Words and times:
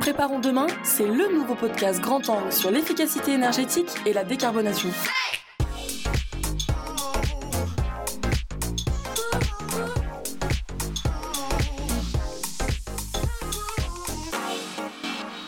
Préparons 0.00 0.38
demain, 0.38 0.66
c'est 0.82 1.06
le 1.06 1.32
nouveau 1.32 1.54
podcast 1.54 1.98
grand 2.02 2.28
angle 2.28 2.52
sur 2.52 2.70
l'efficacité 2.70 3.32
énergétique 3.32 3.88
et 4.04 4.12
la 4.12 4.22
décarbonation. 4.22 4.90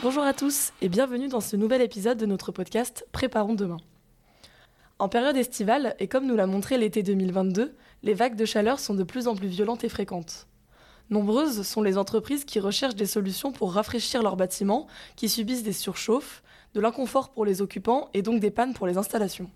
Bonjour 0.03 0.23
à 0.23 0.33
tous 0.33 0.73
et 0.81 0.89
bienvenue 0.89 1.29
dans 1.29 1.43
ce 1.43 1.57
nouvel 1.57 1.83
épisode 1.83 2.17
de 2.17 2.25
notre 2.25 2.51
podcast 2.51 3.07
Préparons 3.13 3.55
demain. 3.55 3.77
En 4.99 5.11
période 5.11 5.37
estivale, 5.37 5.95
et 5.99 6.09
comme 6.09 6.27
nous 6.27 6.35
l'a 6.35 6.47
montré 6.47 6.79
l'été 6.79 7.03
2022, 7.03 7.75
les 8.03 8.15
vagues 8.15 8.37
de 8.37 8.47
chaleur 8.47 8.81
sont 8.81 8.95
de 8.95 9.05
plus 9.05 9.29
en 9.29 9.37
plus 9.37 9.49
violentes 9.49 9.85
et 9.85 9.91
fréquentes. 9.91 10.48
Nombreuses 11.11 11.63
sont 11.63 11.81
les 11.83 11.97
entreprises 11.97 12.45
qui 12.45 12.61
recherchent 12.61 12.95
des 12.95 13.07
solutions 13.07 13.51
pour 13.51 13.73
rafraîchir 13.73 14.23
leurs 14.23 14.37
bâtiments, 14.37 14.87
qui 15.17 15.31
subissent 15.31 15.63
des 15.63 15.73
surchauffes, 15.73 16.43
de 16.75 16.81
l'inconfort 16.81 17.31
pour 17.31 17.47
les 17.47 17.63
occupants 17.63 18.11
et 18.13 18.21
donc 18.21 18.41
des 18.41 18.51
pannes 18.51 18.75
pour 18.75 18.87
les 18.87 18.99
installations. 18.99 19.51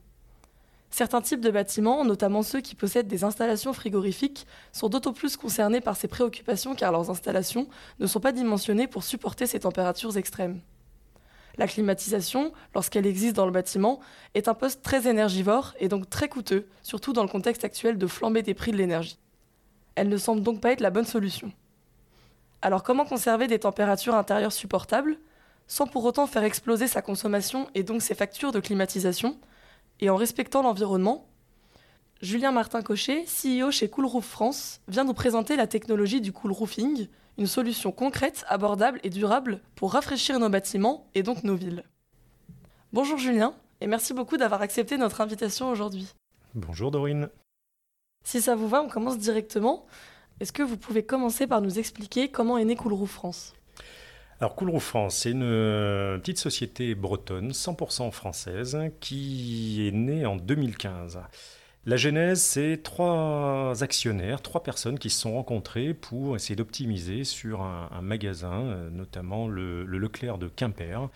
Certains 0.90 1.20
types 1.20 1.40
de 1.40 1.50
bâtiments, 1.50 2.04
notamment 2.04 2.42
ceux 2.42 2.60
qui 2.60 2.74
possèdent 2.74 3.08
des 3.08 3.24
installations 3.24 3.72
frigorifiques, 3.72 4.46
sont 4.72 4.88
d'autant 4.88 5.12
plus 5.12 5.36
concernés 5.36 5.80
par 5.80 5.96
ces 5.96 6.08
préoccupations 6.08 6.74
car 6.74 6.90
leurs 6.90 7.10
installations 7.10 7.66
ne 7.98 8.06
sont 8.06 8.20
pas 8.20 8.32
dimensionnées 8.32 8.86
pour 8.86 9.02
supporter 9.02 9.46
ces 9.46 9.60
températures 9.60 10.16
extrêmes. 10.16 10.60
La 11.58 11.66
climatisation, 11.66 12.52
lorsqu'elle 12.74 13.06
existe 13.06 13.36
dans 13.36 13.46
le 13.46 13.52
bâtiment, 13.52 14.00
est 14.34 14.48
un 14.48 14.54
poste 14.54 14.82
très 14.82 15.06
énergivore 15.06 15.74
et 15.78 15.88
donc 15.88 16.08
très 16.08 16.28
coûteux, 16.28 16.66
surtout 16.82 17.12
dans 17.12 17.22
le 17.22 17.28
contexte 17.28 17.64
actuel 17.64 17.98
de 17.98 18.06
flambée 18.06 18.42
des 18.42 18.54
prix 18.54 18.72
de 18.72 18.78
l'énergie. 18.78 19.18
Elle 19.94 20.08
ne 20.08 20.16
semble 20.16 20.42
donc 20.42 20.60
pas 20.60 20.72
être 20.72 20.80
la 20.80 20.90
bonne 20.90 21.04
solution. 21.04 21.52
Alors 22.62 22.82
comment 22.82 23.04
conserver 23.04 23.46
des 23.46 23.58
températures 23.58 24.14
intérieures 24.14 24.52
supportables, 24.52 25.18
sans 25.66 25.86
pour 25.86 26.04
autant 26.04 26.26
faire 26.26 26.44
exploser 26.44 26.86
sa 26.86 27.02
consommation 27.02 27.68
et 27.74 27.82
donc 27.82 28.02
ses 28.02 28.14
factures 28.14 28.52
de 28.52 28.60
climatisation, 28.60 29.38
et 30.00 30.10
en 30.10 30.16
respectant 30.16 30.62
l'environnement? 30.62 31.26
Julien 32.20 32.52
Martin 32.52 32.82
Cochet, 32.82 33.24
CEO 33.24 33.72
chez 33.72 33.88
Coolroof 33.88 34.24
France, 34.24 34.80
vient 34.86 35.04
nous 35.04 35.14
présenter 35.14 35.56
la 35.56 35.66
technologie 35.66 36.20
du 36.20 36.32
cool 36.32 36.52
roofing, 36.52 37.08
une 37.36 37.46
solution 37.48 37.90
concrète, 37.90 38.44
abordable 38.48 39.00
et 39.02 39.10
durable 39.10 39.60
pour 39.74 39.92
rafraîchir 39.92 40.38
nos 40.38 40.48
bâtiments 40.48 41.08
et 41.14 41.24
donc 41.24 41.42
nos 41.42 41.56
villes. 41.56 41.82
Bonjour 42.92 43.18
Julien, 43.18 43.54
et 43.80 43.88
merci 43.88 44.14
beaucoup 44.14 44.36
d'avoir 44.36 44.62
accepté 44.62 44.98
notre 44.98 45.20
invitation 45.20 45.68
aujourd'hui. 45.68 46.14
Bonjour 46.54 46.92
Dorine. 46.92 47.28
Si 48.24 48.40
ça 48.40 48.54
vous 48.54 48.68
va, 48.68 48.82
on 48.82 48.88
commence 48.88 49.18
directement. 49.18 49.86
Est-ce 50.40 50.52
que 50.52 50.62
vous 50.62 50.76
pouvez 50.76 51.04
commencer 51.04 51.46
par 51.46 51.60
nous 51.60 51.78
expliquer 51.78 52.28
comment 52.28 52.58
est 52.58 52.64
né 52.64 52.76
Coolroof 52.76 53.10
France? 53.10 53.54
Alors 54.40 54.56
Coolroof 54.56 54.82
France, 54.82 55.16
c'est 55.18 55.30
une 55.30 55.44
euh, 55.44 56.18
petite 56.18 56.38
société 56.38 56.96
bretonne, 56.96 57.50
100% 57.52 58.10
française, 58.10 58.76
qui 58.98 59.86
est 59.86 59.92
née 59.92 60.26
en 60.26 60.36
2015. 60.36 61.20
La 61.84 61.96
genèse, 61.96 62.40
c'est 62.40 62.80
trois 62.84 63.82
actionnaires, 63.82 64.40
trois 64.40 64.62
personnes 64.62 65.00
qui 65.00 65.10
se 65.10 65.18
sont 65.20 65.32
rencontrées 65.32 65.94
pour 65.94 66.36
essayer 66.36 66.54
d'optimiser 66.54 67.24
sur 67.24 67.62
un, 67.62 68.00
magasin, 68.02 68.52
euh, 68.52 68.90
notamment 68.90 69.48
le, 69.48 69.82
Leclerc 69.84 70.38
de 70.38 70.46
Quimper, 70.46 71.08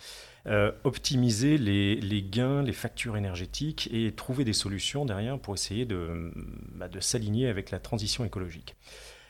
euh, 0.45 0.73
optimiser 0.83 1.57
les, 1.57 2.21
gains, 2.21 2.63
les 2.63 2.73
factures 2.73 3.15
énergétiques 3.15 3.87
et 3.93 4.11
trouver 4.11 4.43
des 4.43 4.51
solutions 4.51 5.05
derrière 5.05 5.39
pour 5.39 5.53
essayer 5.53 5.85
de, 5.85 6.33
bah, 6.75 6.89
s'aligner 6.99 7.47
avec 7.47 7.71
la 7.71 7.79
transition 7.79 8.25
écologique. 8.25 8.75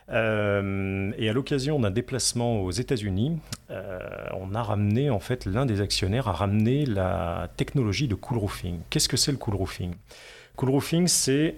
Euh, 0.09 1.11
et 1.17 1.29
à 1.29 1.33
l'occasion 1.33 1.79
d'un 1.79 1.91
déplacement 1.91 2.61
aux 2.61 2.71
États-Unis, 2.71 3.37
on 3.69 4.55
a 4.55 4.63
ramené 4.63 5.09
en 5.09 5.19
fait 5.19 5.45
l'un 5.45 5.65
des 5.65 5.81
actionnaires 5.81 6.27
a 6.27 6.31
ramené 6.31 6.85
la 6.85 7.49
technologie 7.57 8.07
de 8.07 8.15
cool 8.15 8.37
roofing. 8.37 8.79
Qu'est-ce 8.89 9.09
que 9.09 9.17
c'est 9.17 9.31
le 9.31 9.37
cool 9.37 9.55
roofing? 9.55 9.93
Cool 10.55 10.69
roofing, 10.69 11.07
c'est 11.07 11.55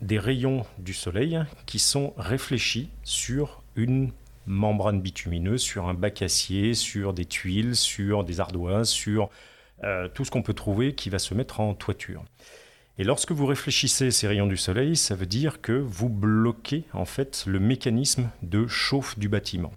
des 0.00 0.18
rayons 0.18 0.64
du 0.78 0.94
soleil 0.94 1.40
qui 1.66 1.78
sont 1.78 2.14
réfléchis 2.16 2.88
sur 3.04 3.62
une 3.76 4.12
membrane 4.46 5.00
bitumineuse, 5.00 5.60
sur 5.60 5.88
un 5.88 5.94
bac 5.94 6.22
acier, 6.22 6.74
sur 6.74 7.12
des 7.12 7.24
tuiles, 7.24 7.76
sur 7.76 8.24
des 8.24 8.40
ardoises, 8.40 8.88
sur 8.88 9.30
euh, 9.84 10.08
tout 10.08 10.24
ce 10.24 10.30
qu'on 10.30 10.42
peut 10.42 10.54
trouver 10.54 10.94
qui 10.94 11.10
va 11.10 11.18
se 11.18 11.34
mettre 11.34 11.60
en 11.60 11.74
toiture. 11.74 12.24
Et 13.00 13.04
lorsque 13.04 13.32
vous 13.32 13.46
réfléchissez 13.46 14.10
ces 14.10 14.28
rayons 14.28 14.46
du 14.46 14.58
soleil, 14.58 14.94
ça 14.94 15.14
veut 15.14 15.24
dire 15.24 15.62
que 15.62 15.72
vous 15.72 16.10
bloquez 16.10 16.84
en 16.92 17.06
fait 17.06 17.44
le 17.46 17.58
mécanisme 17.58 18.28
de 18.42 18.66
chauffe 18.66 19.18
du 19.18 19.30
bâtiment. 19.30 19.72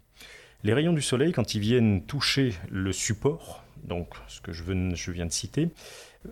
Les 0.65 0.73
rayons 0.73 0.91
du 0.91 1.01
soleil, 1.01 1.31
quand 1.31 1.55
ils 1.55 1.61
viennent 1.61 2.03
toucher 2.03 2.53
le 2.69 2.91
support, 2.91 3.63
donc 3.85 4.09
ce 4.27 4.41
que 4.41 4.51
je 4.51 4.63
viens 4.65 5.25
de 5.25 5.31
citer, 5.31 5.69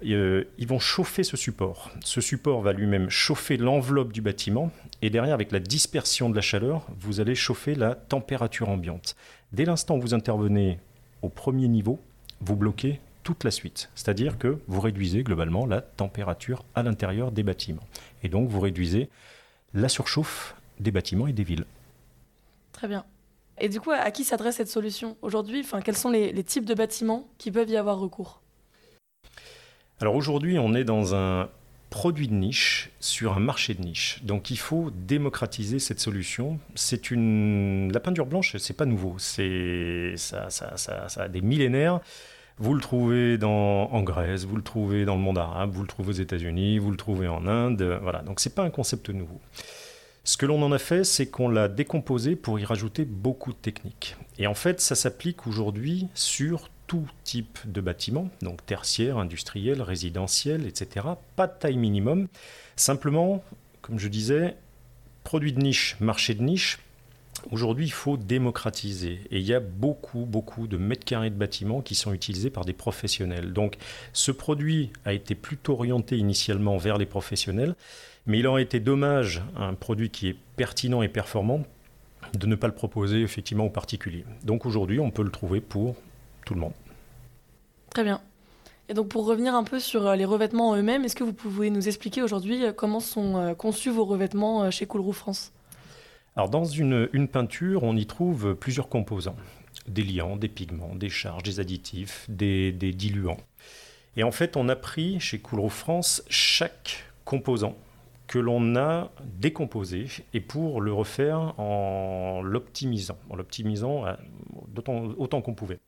euh, 0.05 0.43
ils 0.57 0.67
vont 0.67 0.79
chauffer 0.79 1.23
ce 1.23 1.37
support. 1.37 1.91
Ce 2.03 2.19
support 2.19 2.61
va 2.61 2.73
lui-même 2.73 3.09
chauffer 3.09 3.55
l'enveloppe 3.55 4.11
du 4.11 4.21
bâtiment 4.21 4.69
et 5.01 5.09
derrière, 5.09 5.33
avec 5.33 5.53
la 5.53 5.61
dispersion 5.61 6.29
de 6.29 6.35
la 6.35 6.41
chaleur, 6.41 6.85
vous 6.99 7.21
allez 7.21 7.35
chauffer 7.35 7.73
la 7.73 7.95
température 7.95 8.67
ambiante. 8.67 9.15
Dès 9.53 9.63
l'instant 9.63 9.95
où 9.95 10.01
vous 10.01 10.13
intervenez 10.13 10.77
au 11.21 11.29
premier 11.29 11.69
niveau, 11.69 12.01
vous 12.41 12.57
bloquez 12.57 12.99
toute 13.31 13.45
la 13.45 13.51
suite. 13.51 13.89
C'est-à-dire 13.95 14.37
que 14.37 14.59
vous 14.67 14.81
réduisez 14.81 15.23
globalement 15.23 15.65
la 15.65 15.79
température 15.79 16.65
à 16.75 16.83
l'intérieur 16.83 17.31
des 17.31 17.43
bâtiments. 17.43 17.87
Et 18.23 18.29
donc 18.29 18.49
vous 18.49 18.59
réduisez 18.59 19.09
la 19.73 19.87
surchauffe 19.87 20.55
des 20.81 20.91
bâtiments 20.91 21.27
et 21.27 21.33
des 21.33 21.43
villes. 21.43 21.63
Très 22.73 22.89
bien. 22.89 23.05
Et 23.57 23.69
du 23.69 23.79
coup, 23.79 23.91
à 23.91 24.11
qui 24.11 24.25
s'adresse 24.25 24.57
cette 24.57 24.67
solution 24.67 25.15
aujourd'hui? 25.21 25.61
Enfin, 25.61 25.79
Quels 25.79 25.95
sont 25.95 26.09
les 26.09 26.43
types 26.43 26.65
de 26.65 26.73
bâtiments 26.73 27.29
qui 27.37 27.51
peuvent 27.51 27.69
y 27.69 27.77
avoir 27.77 27.99
recours? 27.99 28.41
Alors 30.01 30.15
aujourd'hui, 30.15 30.59
on 30.59 30.73
est 30.73 30.83
dans 30.83 31.15
un 31.15 31.49
produit 31.89 32.27
de 32.27 32.33
niche 32.33 32.89
sur 32.99 33.33
un 33.33 33.39
marché 33.39 33.75
de 33.75 33.81
niche. 33.81 34.19
Donc 34.23 34.49
il 34.49 34.57
faut 34.57 34.91
démocratiser 34.91 35.77
cette 35.77 35.99
solution. 35.99 36.59
C'est 36.73 37.11
une 37.11 37.91
la 37.93 37.99
peinture 37.99 38.25
blanche, 38.25 38.57
c'est 38.57 38.75
pas 38.75 38.85
nouveau. 38.85 39.15
C'est 39.19 40.13
ça, 40.17 40.49
ça, 40.49 40.75
ça, 40.77 41.07
ça, 41.07 41.23
a 41.23 41.27
des 41.27 41.41
millénaires. 41.41 41.99
Vous 42.61 42.75
le 42.75 42.79
trouvez 42.79 43.39
dans, 43.39 43.89
en 43.91 44.03
Grèce, 44.03 44.45
vous 44.45 44.55
le 44.55 44.61
trouvez 44.61 45.03
dans 45.03 45.15
le 45.15 45.21
monde 45.21 45.39
arabe, 45.39 45.71
vous 45.71 45.81
le 45.81 45.87
trouvez 45.87 46.09
aux 46.09 46.21
États-Unis, 46.21 46.77
vous 46.77 46.91
le 46.91 46.95
trouvez 46.95 47.27
en 47.27 47.47
Inde. 47.47 47.81
Voilà. 48.03 48.21
Donc 48.21 48.39
c'est 48.39 48.53
pas 48.53 48.61
un 48.61 48.69
concept 48.69 49.09
nouveau. 49.09 49.41
Ce 50.23 50.37
que 50.37 50.45
l'on 50.45 50.61
en 50.61 50.71
a 50.71 50.77
fait, 50.77 51.03
c'est 51.03 51.25
qu'on 51.25 51.49
l'a 51.49 51.67
décomposé 51.67 52.35
pour 52.35 52.59
y 52.59 52.65
rajouter 52.65 53.03
beaucoup 53.03 53.51
de 53.51 53.57
techniques. 53.57 54.15
Et 54.37 54.45
en 54.45 54.53
fait, 54.53 54.79
ça 54.79 54.93
s'applique 54.93 55.47
aujourd'hui 55.47 56.05
sur 56.13 56.69
tout 56.85 57.07
type 57.23 57.57
de 57.65 57.81
bâtiment, 57.81 58.29
donc 58.43 58.63
tertiaire, 58.63 59.17
industriel, 59.17 59.81
résidentiel, 59.81 60.67
etc. 60.67 61.07
Pas 61.35 61.47
de 61.47 61.57
taille 61.57 61.77
minimum. 61.77 62.27
Simplement, 62.75 63.43
comme 63.81 63.97
je 63.97 64.07
disais, 64.07 64.55
produit 65.23 65.53
de 65.53 65.59
niche, 65.59 65.97
marché 65.99 66.35
de 66.35 66.43
niche. 66.43 66.77
Aujourd'hui, 67.49 67.85
il 67.85 67.91
faut 67.91 68.17
démocratiser. 68.17 69.21
Et 69.31 69.39
il 69.39 69.45
y 69.45 69.53
a 69.53 69.59
beaucoup, 69.59 70.25
beaucoup 70.25 70.67
de 70.67 70.77
mètres 70.77 71.05
carrés 71.05 71.29
de 71.29 71.35
bâtiments 71.35 71.81
qui 71.81 71.95
sont 71.95 72.13
utilisés 72.13 72.49
par 72.49 72.65
des 72.65 72.73
professionnels. 72.73 73.51
Donc, 73.53 73.77
ce 74.13 74.31
produit 74.31 74.91
a 75.05 75.13
été 75.13 75.33
plutôt 75.33 75.73
orienté 75.73 76.17
initialement 76.17 76.77
vers 76.77 76.97
les 76.97 77.07
professionnels. 77.07 77.75
Mais 78.27 78.39
il 78.39 78.47
aurait 78.47 78.61
été 78.61 78.79
dommage, 78.79 79.41
un 79.57 79.73
produit 79.73 80.11
qui 80.11 80.27
est 80.27 80.35
pertinent 80.55 81.01
et 81.01 81.07
performant, 81.07 81.63
de 82.33 82.45
ne 82.45 82.55
pas 82.55 82.67
le 82.67 82.73
proposer 82.73 83.21
effectivement 83.21 83.65
aux 83.65 83.71
particuliers. 83.71 84.25
Donc 84.43 84.65
aujourd'hui, 84.65 84.99
on 84.99 85.09
peut 85.09 85.23
le 85.23 85.31
trouver 85.31 85.59
pour 85.59 85.95
tout 86.45 86.53
le 86.53 86.59
monde. 86.59 86.73
Très 87.89 88.03
bien. 88.03 88.21
Et 88.89 88.93
donc 88.93 89.07
pour 89.07 89.25
revenir 89.25 89.55
un 89.55 89.63
peu 89.63 89.79
sur 89.79 90.05
euh, 90.05 90.15
les 90.15 90.25
revêtements 90.25 90.75
eux-mêmes, 90.75 91.05
est-ce 91.05 91.15
que 91.15 91.23
vous 91.23 91.33
pouvez 91.33 91.69
nous 91.69 91.87
expliquer 91.87 92.21
aujourd'hui 92.21 92.65
euh, 92.65 92.73
comment 92.73 92.99
sont 92.99 93.37
euh, 93.37 93.53
conçus 93.53 93.89
vos 93.89 94.05
revêtements 94.05 94.69
chez 94.69 94.85
Coolroof 94.85 95.17
France? 95.17 95.53
Alors 96.35 96.49
dans 96.49 96.63
une, 96.63 97.27
peinture, 97.27 97.83
on 97.83 97.95
y 97.95 98.05
trouve 98.05 98.55
plusieurs 98.55 98.89
composants. 98.89 99.35
Des 99.87 100.03
liants, 100.03 100.37
des 100.37 100.47
pigments, 100.47 100.95
des 100.95 101.09
charges, 101.09 101.43
des 101.43 101.59
additifs, 101.59 102.25
des, 102.29 102.71
diluants. 102.71 103.39
Et 104.15 104.23
en 104.23 104.31
fait, 104.31 104.55
on 104.55 104.69
a 104.69 104.75
pris 104.75 105.19
chez 105.19 105.39
Coolroof 105.39 105.73
France 105.73 106.23
chaque 106.29 107.05
composant 107.25 107.75
que 108.27 108.39
l'on 108.39 108.77
a 108.77 109.11
décomposé 109.39 110.07
et 110.33 110.39
pour 110.39 110.79
le 110.79 110.93
refaire 110.93 111.59
en 111.59 112.41
l'optimisant, 112.41 113.17
en 113.29 113.35
l'optimisant 113.35 114.05
autant 115.17 115.41
qu'on 115.41 115.53
pouvait. 115.53 115.79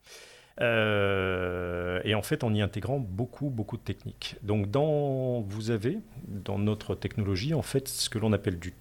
Euh, 0.62 2.00
et 2.04 2.16
en 2.16 2.22
fait, 2.22 2.44
en 2.44 2.54
y 2.54 2.62
intégrant 2.62 3.00
beaucoup, 3.00 3.50
beaucoup 3.50 3.78
de 3.78 3.82
techniques. 3.82 4.36
Donc, 4.44 4.70
dans, 4.70 5.42
vous 5.42 5.72
avez 5.72 6.00
dans 6.28 6.60
notre 6.60 6.96
technologie, 6.96 7.54
en 7.54 7.62
fait, 7.62 7.88
ce 7.88 8.10
que 8.10 8.20
l'on 8.20 8.34
appelle 8.34 8.60
du 8.60 8.74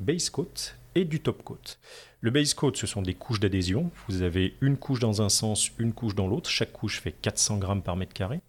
base 0.00 0.30
coat 0.30 0.76
du 1.04 1.20
top 1.20 1.42
coat. 1.42 1.78
Le 2.20 2.30
base 2.30 2.54
coat, 2.54 2.72
ce 2.74 2.86
sont 2.86 3.02
des 3.02 3.14
couches 3.14 3.40
d'adhésion. 3.40 3.90
Vous 4.08 4.22
avez 4.22 4.54
une 4.60 4.76
couche 4.76 5.00
dans 5.00 5.22
un 5.22 5.28
sens, 5.28 5.70
une 5.78 5.92
couche 5.92 6.14
dans 6.14 6.26
l'autre. 6.26 6.50
Chaque 6.50 6.72
couche 6.72 7.00
fait 7.00 7.12
400 7.12 7.58
grammes 7.58 7.82
par 7.82 7.96
mètre 7.96 8.12
carré. 8.12 8.40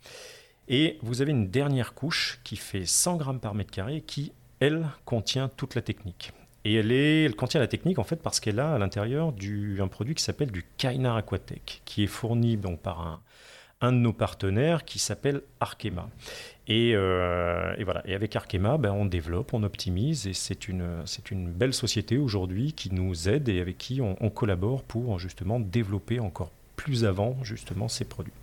Et 0.68 0.98
vous 1.02 1.22
avez 1.22 1.32
une 1.32 1.50
dernière 1.50 1.94
couche 1.94 2.40
qui 2.44 2.56
fait 2.56 2.86
100 2.86 3.18
grammes 3.18 3.40
par 3.40 3.56
mètre 3.56 3.72
carré 3.72 4.02
qui, 4.02 4.32
elle, 4.60 4.88
contient 5.06 5.50
toute 5.50 5.76
la 5.76 5.82
technique. 5.82 6.32
Et 6.66 6.76
elle, 6.76 6.92
est, 6.92 7.24
elle 7.24 7.36
contient 7.36 7.60
la 7.60 7.68
technique 7.68 8.00
en 8.00 8.04
fait 8.04 8.18
parce 8.18 8.40
qu'elle 8.40 8.60
a 8.60 8.74
à 8.74 8.78
l'intérieur 8.78 9.34
un 9.80 9.88
produit 9.88 10.14
qui 10.14 10.24
s'appelle 10.24 10.52
du 10.52 10.66
Kainar 10.78 11.16
Aquatech, 11.16 11.82
qui 11.86 12.04
est 12.04 12.08
fourni 12.08 12.58
donc 12.58 12.82
par 12.82 13.02
un, 13.02 13.22
un 13.82 13.92
de 13.92 13.98
nos 13.98 14.14
partenaires 14.14 14.84
qui 14.86 15.00
s'appelle 15.00 15.42
Arkema. 15.60 16.10
Et, 16.68 16.92
euh, 16.96 17.74
voilà. 17.84 18.04
Avec 18.08 18.36
Arkema, 18.36 18.78
ben, 18.78 18.92
on 18.92 19.06
développe, 19.06 19.54
on 19.54 19.64
optimise, 19.64 20.28
et 20.28 20.34
c'est 20.34 20.68
une, 20.68 21.02
c'est 21.06 21.32
une 21.32 21.50
belle 21.50 21.74
société 21.74 22.18
aujourd'hui 22.18 22.74
qui 22.74 22.94
nous 22.94 23.30
aide 23.30 23.50
et 23.50 23.60
avec 23.60 23.78
qui 23.78 24.02
on, 24.02 24.16
on 24.22 24.30
collabore 24.30 24.84
pour 24.84 25.18
justement 25.20 25.60
développer 25.60 26.20
encore 26.20 26.52
plus 26.76 27.06
avant 27.06 27.38
justement 27.44 27.88
ces 27.88 28.06
produits. 28.06 28.34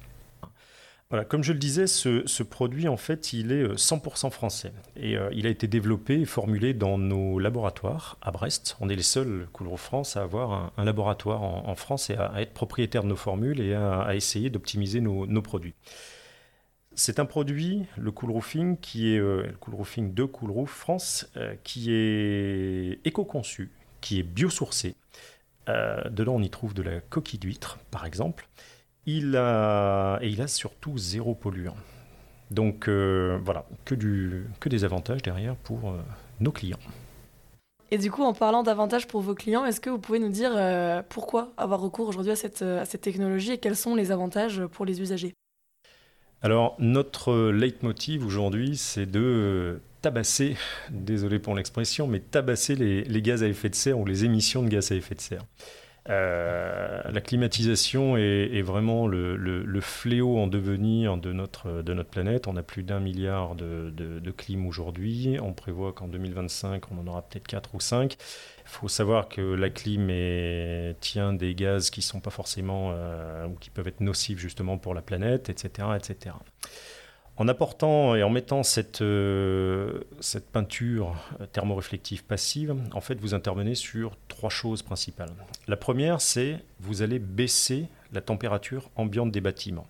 Voilà, 1.09 1.25
comme 1.25 1.45
je 1.45 1.53
le 1.53 1.61
disais, 1.61 1.87
ce, 1.87 2.43
produit, 2.43 2.89
en 2.89 2.97
fait, 2.97 3.33
il 3.33 3.53
est 3.53 3.65
100% 3.65 4.27
euh, 4.27 4.31
français. 4.31 4.73
Et 4.97 5.17
euh, 5.17 5.31
il 5.33 5.47
a 5.47 5.51
été 5.51 5.69
développé 5.69 6.21
et 6.21 6.25
formulé 6.25 6.75
dans 6.75 6.99
nos 6.99 7.39
laboratoires 7.39 8.19
à 8.23 8.33
Brest. 8.33 8.77
On 8.81 8.89
est 8.89 8.97
les 8.97 9.03
seuls, 9.03 9.47
Coulroux 9.53 9.77
France, 9.77 10.17
à 10.17 10.23
avoir 10.23 10.73
un, 10.77 10.85
laboratoire 10.85 11.43
en, 11.43 11.75
France 11.77 12.11
et 12.11 12.17
à, 12.17 12.33
être 12.43 12.53
propriétaire 12.53 13.05
de 13.05 13.09
nos 13.09 13.17
formules 13.17 13.61
et 13.61 13.75
à, 13.75 14.17
essayer 14.17 14.51
d'optimiser 14.51 15.01
nos, 15.01 15.43
produits. 15.43 15.75
C'est 16.97 17.21
un 17.21 17.25
produit, 17.25 17.85
le 17.97 18.11
Coolroofing, 18.11 18.77
qui 18.77 19.15
est 19.15 19.19
euh, 19.19 19.47
le 19.47 19.53
Coolroofing 19.53 20.13
de 20.13 20.25
Coolroof 20.25 20.71
France, 20.71 21.31
qui 21.63 21.93
est 21.93 22.99
éco-conçu, 23.05 23.71
qui 24.01 24.19
est 24.19 24.25
biosourcé. 24.25 24.97
dedans, 25.69 26.35
on 26.35 26.43
y 26.43 26.51
trouve 26.51 26.75
de 26.75 26.83
la 26.83 27.01
coquille 27.01 27.39
d'huître, 27.39 27.79
par 27.93 28.07
exemple. 28.07 28.49
Il 29.07 29.37
a, 29.37 30.19
et 30.21 30.29
il 30.29 30.43
a 30.43 30.49
surtout 30.49 30.99
zéro 30.99 31.35
polluant. 31.35 31.77
Donc 32.51 32.89
euh, 32.89 33.39
voilà, 33.45 33.67
que, 33.85 33.95
du, 33.95 34.47
que 34.61 34.69
des 34.69 34.85
avantages 34.85 35.23
derrière 35.23 35.57
pour 35.57 35.91
euh, 35.91 35.99
nos 36.41 36.53
clients. 36.53 36.79
Et 37.91 37.99
du 37.99 38.11
coup, 38.11 38.23
en 38.23 38.33
parlant 38.33 38.65
d'avantages 38.65 39.07
pour 39.07 39.21
vos 39.21 39.35
clients, 39.35 39.65
est-ce 39.65 39.81
que 39.81 39.91
vous 39.91 39.99
pouvez 39.99 40.19
nous 40.19 40.29
dire 40.29 40.51
euh, 40.55 41.03
pourquoi 41.09 41.53
avoir 41.57 41.81
recours 41.81 42.09
aujourd'hui 42.09 42.33
à 42.33 42.37
cette, 42.37 42.63
à 42.63 42.85
cette 42.85 43.01
technologie 43.01 43.53
et 43.53 43.59
quels 43.59 43.77
sont 43.77 43.95
les 43.95 44.11
avantages 44.11 44.65
pour 44.67 44.85
les 44.85 45.01
usagers? 45.01 45.35
Alors, 46.43 46.77
notre 46.79 47.51
leitmotiv 47.51 48.27
aujourd'hui, 48.27 48.77
c'est 48.77 49.07
de 49.07 49.81
tabasser, 50.03 50.57
désolé 50.91 51.39
pour 51.39 51.55
l'expression, 51.55 52.07
mais 52.07 52.21
tabasser 52.21 52.75
les, 52.75 53.05
les, 53.05 53.23
gaz 53.23 53.43
à 53.43 53.49
effet 53.49 53.69
de 53.71 53.75
serre 53.75 53.99
ou 53.99 54.05
les 54.05 54.25
émissions 54.25 54.63
de 54.63 54.69
gaz 54.69 54.93
à 54.93 54.97
effet 54.97 55.15
de 55.15 55.21
serre. 55.21 55.43
Euh, 56.09 57.03
la 57.11 57.21
climatisation 57.21 58.17
est, 58.17 58.63
vraiment 58.63 59.07
le, 59.07 59.81
fléau 59.81 60.39
en 60.39 60.47
devenir 60.47 61.17
de 61.17 61.33
notre, 61.33 61.83
de 61.83 61.95
notre 61.95 62.11
planète. 62.11 62.47
On 62.47 62.57
a 62.57 62.63
plus 62.63 62.83
d'un 62.83 63.01
milliard 63.01 63.55
de, 63.55 63.91
de, 63.91 64.31
clim 64.31 64.67
aujourd'hui. 64.67 65.39
On 65.43 65.53
prévoit 65.53 65.93
qu'en 65.93 66.09
2025, 66.09 66.91
on 66.93 66.99
en 67.01 67.07
aura 67.07 67.23
peut-être 67.23 67.47
4 67.47 67.75
ou 67.75 67.81
5. 67.81 68.15
Il 68.15 68.69
faut 68.69 68.89
savoir 68.89 69.29
que 69.29 69.41
la 69.41 69.71
clim 69.71 70.09
tient 71.01 71.33
des 71.33 71.55
gaz 71.55 71.91
qui 71.91 72.03
sont 72.03 72.21
pas 72.21 72.31
forcément, 72.31 72.93
euh, 72.93 73.47
ou 73.47 73.55
qui 73.55 73.71
peuvent 73.71 73.89
être 73.89 74.01
nocifs 74.01 74.39
justement 74.39 74.79
pour 74.79 74.95
la 74.95 75.03
planète, 75.03 75.49
etc. 75.49 75.89
etc. 75.97 76.37
En 77.39 77.49
apportant 77.49 78.15
et 78.15 78.23
en 78.23 78.31
mettant 78.31 78.63
cette, 78.63 79.03
euh, 79.03 80.01
peinture 80.53 81.15
thermoréflective 81.53 82.25
passive, 82.25 82.75
en 82.93 83.01
fait, 83.03 83.21
vous 83.21 83.35
intervenez 83.35 83.75
sur 83.75 84.17
trois 84.29 84.49
choses 84.49 84.83
principales. 84.83 85.33
La 85.69 85.77
première, 85.77 86.23
c'est 86.23 86.61
vous 86.81 87.03
allez 87.03 87.19
baisser 87.19 87.89
la 88.13 88.23
température 88.23 88.91
ambiante 88.97 89.33
des 89.33 89.43
bâtiments. 89.43 89.87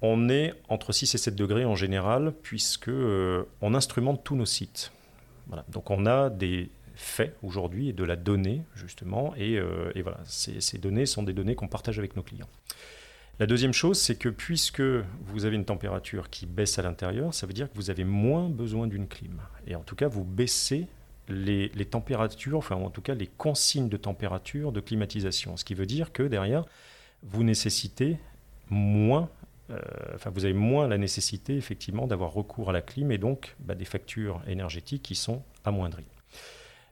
On 0.00 0.28
est 0.28 0.54
entre 0.68 0.92
6 0.92 1.14
et 1.14 1.18
7 1.18 1.34
degrés 1.34 1.64
en 1.64 1.74
général, 1.74 2.32
puisque 2.42 2.88
euh, 2.88 3.44
on 3.60 3.74
instrumente 3.74 4.22
tous 4.22 4.36
nos 4.36 4.46
sites. 4.46 4.92
Donc 5.68 5.90
on 5.90 6.06
a 6.06 6.30
des 6.30 6.70
faits 6.94 7.36
aujourd'hui 7.42 7.88
et 7.88 7.92
de 7.92 8.04
la 8.04 8.14
donnée, 8.14 8.62
justement, 8.76 9.34
et, 9.36 9.58
euh, 9.58 9.90
et 9.96 10.02
voilà, 10.02 10.20
ces, 10.24 10.60
ces 10.60 10.78
données 10.78 11.06
sont 11.06 11.24
des 11.24 11.32
données 11.32 11.56
qu'on 11.56 11.68
partage 11.68 11.98
avec 11.98 12.14
nos 12.14 12.22
clients. 12.22 12.48
La 13.40 13.46
deuxième 13.46 13.72
chose, 13.72 13.98
c'est 13.98 14.14
que 14.14 14.28
puisque 14.28 14.80
vous 14.80 15.44
avez 15.44 15.56
une 15.56 15.64
température 15.64 16.30
qui 16.30 16.46
baisse 16.46 16.78
à 16.78 16.82
l'intérieur, 16.82 17.34
ça 17.34 17.48
veut 17.48 17.52
dire 17.52 17.68
que 17.68 17.74
vous 17.74 17.90
avez 17.90 18.04
moins 18.04 18.48
besoin 18.48 18.86
d'une 18.86 19.08
clim. 19.08 19.40
Et 19.66 19.74
en 19.74 19.82
tout 19.82 19.96
cas, 19.96 20.06
vous 20.06 20.22
baissez 20.22 20.86
les, 21.28 21.68
températures, 21.84 22.58
enfin 22.58 22.76
en 22.76 22.90
tout 22.90 23.00
cas 23.00 23.14
les 23.14 23.26
consignes 23.26 23.88
de 23.88 23.96
température 23.96 24.70
de 24.70 24.80
climatisation. 24.80 25.56
Ce 25.56 25.64
qui 25.64 25.74
veut 25.74 25.86
dire 25.86 26.12
que 26.12 26.22
derrière, 26.22 26.64
vous 27.22 27.42
nécessitez 27.42 28.18
moins, 28.70 29.28
euh, 29.70 29.80
enfin 30.14 30.30
vous 30.30 30.44
avez 30.44 30.54
moins 30.54 30.86
la 30.86 30.98
nécessité 30.98 31.56
effectivement 31.56 32.06
d'avoir 32.06 32.32
recours 32.32 32.70
à 32.70 32.72
la 32.72 32.82
clim 32.82 33.10
et 33.10 33.18
donc 33.18 33.56
bah, 33.58 33.74
des 33.74 33.84
factures 33.84 34.42
énergétiques 34.46 35.02
qui 35.02 35.14
sont 35.14 35.42
amoindries. 35.64 36.04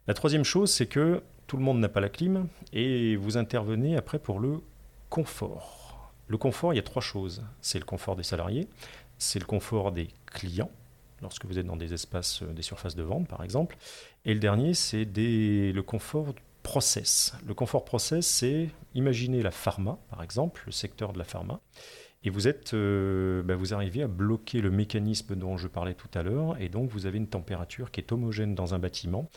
La 0.08 0.14
troisième 0.14 0.44
chose, 0.44 0.72
c'est 0.72 0.86
que 0.86 1.22
tout 1.46 1.56
le 1.56 1.62
monde 1.62 1.78
n'a 1.78 1.88
pas 1.88 2.00
la 2.00 2.08
clim 2.08 2.48
et 2.72 3.14
vous 3.14 3.36
intervenez 3.36 3.96
après 3.96 4.18
pour 4.18 4.40
le 4.40 4.60
confort. 5.08 5.81
Le 6.32 6.38
confort, 6.38 6.72
il 6.72 6.76
y 6.76 6.78
a 6.78 6.82
trois 6.82 7.02
choses. 7.02 7.44
C'est 7.60 7.78
le 7.78 7.84
confort 7.84 8.16
des 8.16 8.22
salariés, 8.22 8.66
c'est 9.18 9.38
le 9.38 9.44
confort 9.44 9.92
des 9.92 10.08
clients, 10.24 10.70
lorsque 11.20 11.44
vous 11.44 11.58
êtes 11.58 11.66
dans 11.66 11.76
des 11.76 11.92
espaces, 11.92 12.42
euh, 12.42 12.54
des 12.54 12.62
surfaces 12.62 12.96
de 12.96 13.02
vente 13.02 13.28
par 13.28 13.44
exemple. 13.44 13.76
Et 14.24 14.32
le 14.32 14.40
dernier, 14.40 14.72
c'est 14.72 15.04
le 15.04 15.80
confort 15.82 16.34
process. 16.62 17.34
Le 17.46 17.52
confort 17.52 17.84
process, 17.84 18.26
c'est 18.26 18.70
imaginer 18.94 19.42
la 19.42 19.50
pharma, 19.50 19.98
par 20.08 20.22
exemple, 20.22 20.62
le 20.64 20.72
secteur 20.72 21.12
de 21.12 21.18
la 21.18 21.24
pharma. 21.24 21.60
Et 22.24 22.30
vous, 22.30 22.46
euh, 22.46 23.42
bah, 23.42 23.54
vous 23.54 23.74
arrivez 23.74 24.02
à 24.02 24.08
bloquer 24.08 24.62
le 24.62 24.70
mécanisme 24.70 25.36
dont 25.36 25.58
je 25.58 25.68
parlais 25.68 25.92
tout 25.92 26.10
à 26.14 26.22
l'heure, 26.22 26.58
et 26.58 26.70
donc 26.70 26.88
vous 26.88 27.04
avez 27.04 27.18
une 27.18 27.28
température 27.28 27.90
qui 27.90 28.00
est 28.00 28.10
homogène 28.10 28.54
dans 28.54 28.72
un 28.72 28.78
bâtiment, 28.78 29.28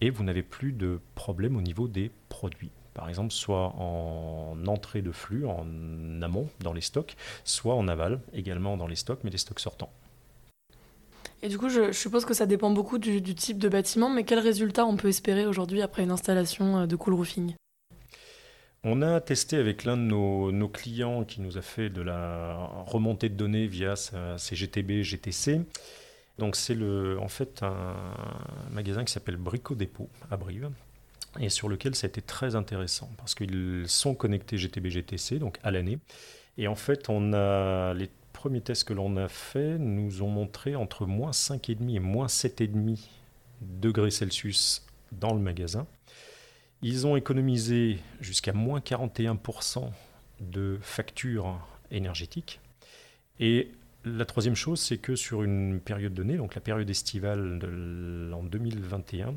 et 0.00 0.10
vous 0.10 0.24
n'avez 0.24 0.42
plus 0.42 0.72
de 0.72 1.00
problème 1.14 1.54
au 1.54 1.62
niveau 1.62 1.86
des 1.86 2.10
produits 2.28 2.72
par 2.94 3.08
exemple, 3.08 3.32
soit 3.32 3.74
en 3.76 4.56
entrée 4.66 5.02
de 5.02 5.12
flux, 5.12 5.46
en 5.46 6.22
amont 6.22 6.48
dans 6.60 6.72
les 6.72 6.80
stocks, 6.80 7.16
soit 7.44 7.74
en 7.74 7.88
aval 7.88 8.20
également 8.32 8.76
dans 8.76 8.86
les 8.86 8.96
stocks, 8.96 9.20
mais 9.24 9.30
les 9.30 9.38
stocks 9.38 9.60
sortants. 9.60 9.92
Et 11.42 11.48
du 11.48 11.56
coup, 11.56 11.70
je, 11.70 11.92
suppose 11.92 12.24
que 12.24 12.34
ça 12.34 12.46
dépend 12.46 12.70
beaucoup 12.70 12.98
du, 12.98 13.22
type 13.22 13.58
de 13.58 13.68
bâtiment, 13.68 14.10
mais 14.10 14.24
quels 14.24 14.40
résultats 14.40 14.84
on 14.84 14.96
peut 14.96 15.08
espérer 15.08 15.46
aujourd'hui 15.46 15.80
après 15.80 16.02
une 16.02 16.10
installation 16.10 16.80
euh, 16.80 16.86
de 16.86 16.96
cool 16.96 17.14
roofing? 17.14 17.54
On 18.82 19.02
a 19.02 19.20
testé 19.20 19.56
avec 19.56 19.84
l'un 19.84 19.96
de 19.96 20.02
nos, 20.02 20.68
clients 20.68 21.24
qui 21.24 21.40
nous 21.42 21.58
a 21.58 21.62
fait 21.62 21.90
de 21.90 22.00
la 22.00 22.56
remontée 22.86 23.28
de 23.28 23.34
données 23.34 23.66
via 23.66 23.94
ses 23.94 24.56
GTB, 24.56 25.02
GTC. 25.02 25.60
Donc 26.38 26.56
c'est 26.56 26.76
en 27.18 27.28
fait 27.28 27.62
un 27.62 27.94
magasin 28.70 29.04
qui 29.04 29.12
s'appelle 29.12 29.36
Brico 29.36 29.74
Dépôt 29.74 30.08
à 30.30 30.38
Brive, 30.38 30.70
et 31.38 31.48
sur 31.48 31.68
lequel 31.68 31.94
ça 31.94 32.06
a 32.06 32.08
été 32.08 32.22
très 32.22 32.56
intéressant 32.56 33.10
parce 33.16 33.34
qu'ils 33.34 33.84
sont 33.86 34.14
connectés 34.14 34.56
GTB 34.56 34.88
GTC 34.88 35.38
donc 35.38 35.58
à 35.62 35.70
l'année 35.70 35.98
et 36.58 36.66
en 36.66 36.74
fait 36.74 37.08
on 37.08 37.32
a 37.32 37.94
les 37.94 38.10
premiers 38.32 38.60
tests 38.60 38.84
que 38.84 38.92
l'on 38.92 39.16
a 39.16 39.28
fait 39.28 39.78
nous 39.78 40.22
ont 40.22 40.30
montré 40.30 40.74
entre 40.74 41.06
moins 41.06 41.30
5,5 41.30 41.94
et 41.94 42.00
moins 42.00 42.26
7,5 42.26 42.98
degrés 43.60 44.10
Celsius 44.10 44.86
dans 45.12 45.34
le 45.34 45.40
magasin. 45.40 45.86
Ils 46.82 47.06
ont 47.06 47.16
économisé 47.16 47.98
jusqu'à 48.20 48.52
moins 48.52 48.80
41% 48.80 49.90
de 50.40 50.78
factures 50.80 51.58
énergétiques. 51.90 52.60
Et 53.38 53.70
la 54.04 54.24
troisième 54.24 54.54
chose, 54.54 54.80
c'est 54.80 54.96
que 54.96 55.14
sur 55.14 55.42
une 55.42 55.80
période 55.80 56.14
donnée, 56.14 56.36
donc 56.36 56.54
la 56.54 56.60
période 56.62 56.88
estivale 56.88 57.60
en 58.32 58.42
2021, 58.42 59.34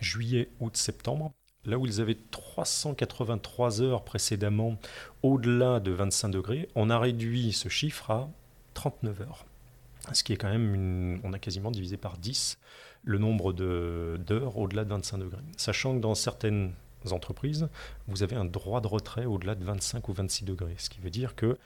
juillet, 0.00 0.48
août, 0.60 0.76
septembre, 0.76 1.32
là 1.64 1.78
où 1.78 1.86
ils 1.86 2.00
avaient 2.00 2.18
383 2.30 3.82
heures 3.82 4.04
précédemment 4.04 4.78
au-delà 5.22 5.80
de 5.80 5.90
25 5.90 6.28
degrés, 6.30 6.68
on 6.74 6.90
a 6.90 6.98
réduit 6.98 7.52
ce 7.52 7.68
chiffre 7.68 8.10
à 8.10 8.30
39 8.74 9.20
heures. 9.22 9.44
Ce 10.12 10.24
qui 10.24 10.32
est 10.32 10.36
quand 10.36 10.50
même, 10.50 10.74
une, 10.74 11.20
on 11.24 11.32
a 11.32 11.38
quasiment 11.38 11.70
divisé 11.70 11.96
par 11.96 12.16
10 12.16 12.58
le 13.04 13.18
nombre 13.18 13.52
d'heures 13.52 14.58
au-delà 14.58 14.84
de 14.84 14.90
25 14.90 15.18
degrés. 15.18 15.42
Sachant 15.56 15.94
que 15.94 16.00
dans 16.00 16.14
certaines 16.14 16.72
entreprises, 17.10 17.68
vous 18.08 18.22
avez 18.22 18.36
un 18.36 18.44
droit 18.44 18.80
de 18.80 18.86
retrait 18.86 19.24
au-delà 19.24 19.54
de 19.54 19.64
25 19.64 20.08
ou 20.08 20.12
26 20.12 20.44
degrés. 20.44 20.74
Ce 20.78 20.90
qui 20.90 21.00
veut 21.00 21.10
dire 21.10 21.34
que 21.34 21.58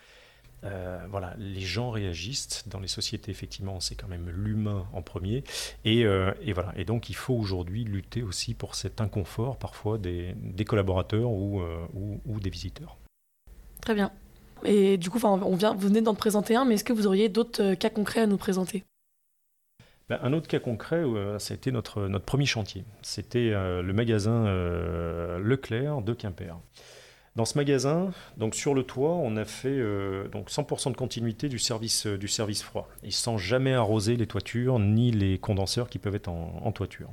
euh, 0.64 0.99
voilà, 1.11 1.35
les 1.38 1.61
gens 1.61 1.90
réagissent. 1.90 2.66
Dans 2.68 2.80
les 2.80 2.88
sociétés, 2.88 3.30
effectivement, 3.30 3.80
c'est 3.80 3.94
quand 3.94 4.09
même 4.09 4.30
l'humain 4.30 4.87
en 4.92 5.02
premier. 5.02 5.44
Et, 5.85 6.04
euh, 6.04 6.33
voilà. 6.54 6.73
Et 6.76 6.85
donc, 6.85 7.11
il 7.11 7.16
faut 7.16 7.35
aujourd'hui 7.35 7.85
lutter 7.85 8.23
aussi 8.23 8.54
pour 8.54 8.75
cet 8.75 9.00
inconfort, 9.00 9.59
parfois, 9.59 9.99
des, 9.99 10.35
collaborateurs 10.66 11.30
euh, 11.30 11.87
ou, 11.94 12.40
des 12.40 12.50
visiteurs. 12.50 12.97
Très 13.80 13.94
bien. 13.94 14.11
Et 14.64 14.97
du 14.97 15.11
coup, 15.11 15.21
on 15.23 15.56
vient, 15.56 15.75
vous 15.75 15.88
venez 15.88 16.00
d'en 16.00 16.14
présenter 16.14 16.56
un, 16.56 16.64
mais 16.64 16.75
est-ce 16.75 16.85
que 16.85 16.92
vous 16.92 17.06
auriez 17.06 17.28
d'autres 17.28 17.75
cas 17.75 17.90
concrets 17.90 18.23
à 18.23 18.26
nous 18.26 18.38
présenter? 18.38 18.85
Ben, 20.09 20.18
un 20.23 20.33
autre 20.33 20.49
cas 20.49 20.59
concret, 20.59 21.02
ça 21.38 21.52
a 21.52 21.56
été 21.56 21.71
notre, 21.73 22.09
notre 22.09 22.25
premier 22.25 22.47
chantier. 22.47 22.85
C'était 23.02 23.50
le 23.50 23.92
magasin 23.92 24.44
Leclerc 25.38 26.00
de 26.00 26.14
Quimper. 26.14 26.56
Dans 27.36 27.44
ce 27.44 27.58
magasin, 27.58 28.12
donc 28.36 28.54
sur 28.54 28.74
le 28.74 28.84
toit, 28.84 29.14
on 29.14 29.36
a 29.36 29.44
fait 29.44 29.68
euh, 29.68 30.28
donc 30.28 30.50
100% 30.50 30.92
de 30.92 30.96
continuité 30.96 31.48
du 31.48 31.58
service, 31.58 32.06
euh, 32.06 32.16
du 32.16 32.28
service 32.28 32.62
froid, 32.62 32.88
et 33.02 33.10
sans 33.10 33.38
jamais 33.38 33.74
arroser 33.74 34.14
les 34.14 34.28
toitures 34.28 34.78
ni 34.78 35.10
les 35.10 35.38
condenseurs 35.38 35.88
qui 35.88 35.98
peuvent 35.98 36.14
être 36.14 36.28
en, 36.28 36.70
toiture. 36.70 37.10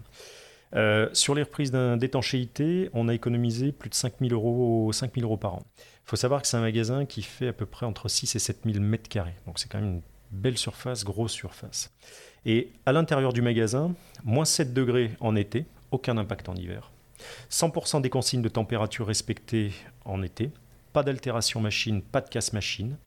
Euh, 0.75 1.09
sur 1.13 1.33
les 1.33 1.41
reprises 1.41 1.71
d'étanchéité, 1.71 2.91
on 2.93 3.07
a 3.07 3.15
économisé 3.15 3.71
plus 3.71 3.89
de 3.89 3.95
5 3.95 4.13
000 4.21 4.31
euros, 4.31 4.93
5 4.93 5.17
euros 5.17 5.37
par 5.37 5.55
an. 5.55 5.63
Il 5.79 6.09
faut 6.11 6.15
savoir 6.15 6.43
que 6.43 6.47
c'est 6.47 6.57
un 6.57 6.61
magasin 6.61 7.05
qui 7.05 7.23
fait 7.23 7.47
à 7.47 7.53
peu 7.53 7.65
près 7.65 7.87
entre 7.87 8.07
6 8.07 8.35
et 8.35 8.39
7 8.39 8.59
000 8.63 8.79
mètres 8.79 9.09
carrés. 9.09 9.35
Donc 9.47 9.57
c'est 9.57 9.71
quand 9.71 9.79
même 9.79 9.89
une 9.89 10.01
belle 10.29 10.57
surface, 10.59 11.03
grosse 11.03 11.31
surface. 11.31 11.91
Et 12.45 12.71
à 12.85 12.91
l'intérieur 12.91 13.33
du 13.33 13.41
magasin, 13.41 13.95
moins 14.23 14.45
7 14.45 14.71
degrés 14.71 15.11
en 15.19 15.35
été, 15.35 15.65
aucun 15.89 16.17
impact 16.17 16.47
en 16.47 16.55
hiver. 16.55 16.91
100% 17.49 18.01
des 18.01 18.09
consignes 18.09 18.41
de 18.41 18.49
température 18.49 19.07
respectées 19.07 19.71
en 20.05 20.21
été, 20.21 20.51
pas 20.93 21.03
d'altération 21.03 21.61
machine, 21.61 22.01
pas 22.01 22.21
de 22.21 22.29
casse 22.29 22.53
machine, 22.53 22.97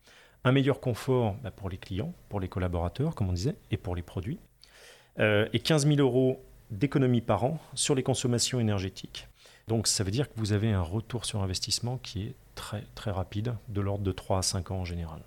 un 0.45 0.53
meilleur 0.53 0.81
confort 0.81 1.37
bah, 1.43 1.51
pour 1.51 1.69
les 1.69 1.79
clients, 1.79 2.13
pour 2.29 2.41
les 2.41 2.49
collaborateurs, 2.49 3.15
comme 3.15 3.29
on 3.29 3.33
disait, 3.33 3.57
et 3.71 3.77
pour 3.77 3.97
les 3.97 4.03
produits, 4.03 4.39
euh, 5.19 5.49
et 5.53 5.61
15 5.61 5.87
000 5.87 5.99
euros 5.99 6.45
d'économie 6.71 7.21
par 7.21 7.45
an 7.45 7.59
sur 7.75 7.95
les 7.95 8.03
consommations 8.03 8.61
énergétiques. 8.61 9.29
Donc 9.69 9.87
ça 9.87 10.05
veut 10.05 10.11
dire 10.11 10.29
que 10.29 10.35
vous 10.37 10.53
avez 10.53 10.73
un 10.73 10.83
retour 10.83 11.25
sur 11.25 11.43
investissement 11.43 11.99
qui 11.99 12.25
est 12.25 12.35
très 12.55 12.85
très 12.95 13.11
rapide, 13.11 13.55
de 13.69 13.81
l'ordre 13.81 14.05
de 14.05 14.13
3 14.13 14.39
à 14.39 14.43
5 14.43 14.71
ans 14.71 14.81
en 14.81 14.85
général. 14.85 15.21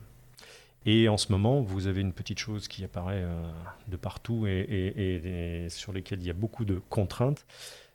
Et 0.86 1.10
en 1.10 1.18
ce 1.18 1.32
moment, 1.32 1.62
vous 1.62 1.88
avez 1.88 2.02
une 2.02 2.14
petite 2.14 2.40
chose 2.40 2.68
qui 2.68 2.84
apparaît 2.84 3.24
euh, 3.24 3.52
de 3.88 3.98
partout 3.98 4.46
et, 4.48 5.68
sur 5.70 5.92
lesquelles 5.92 6.22
il 6.22 6.28
y 6.28 6.30
a 6.30 6.34
beaucoup 6.34 6.64
de 6.64 6.80
contraintes, 6.90 7.46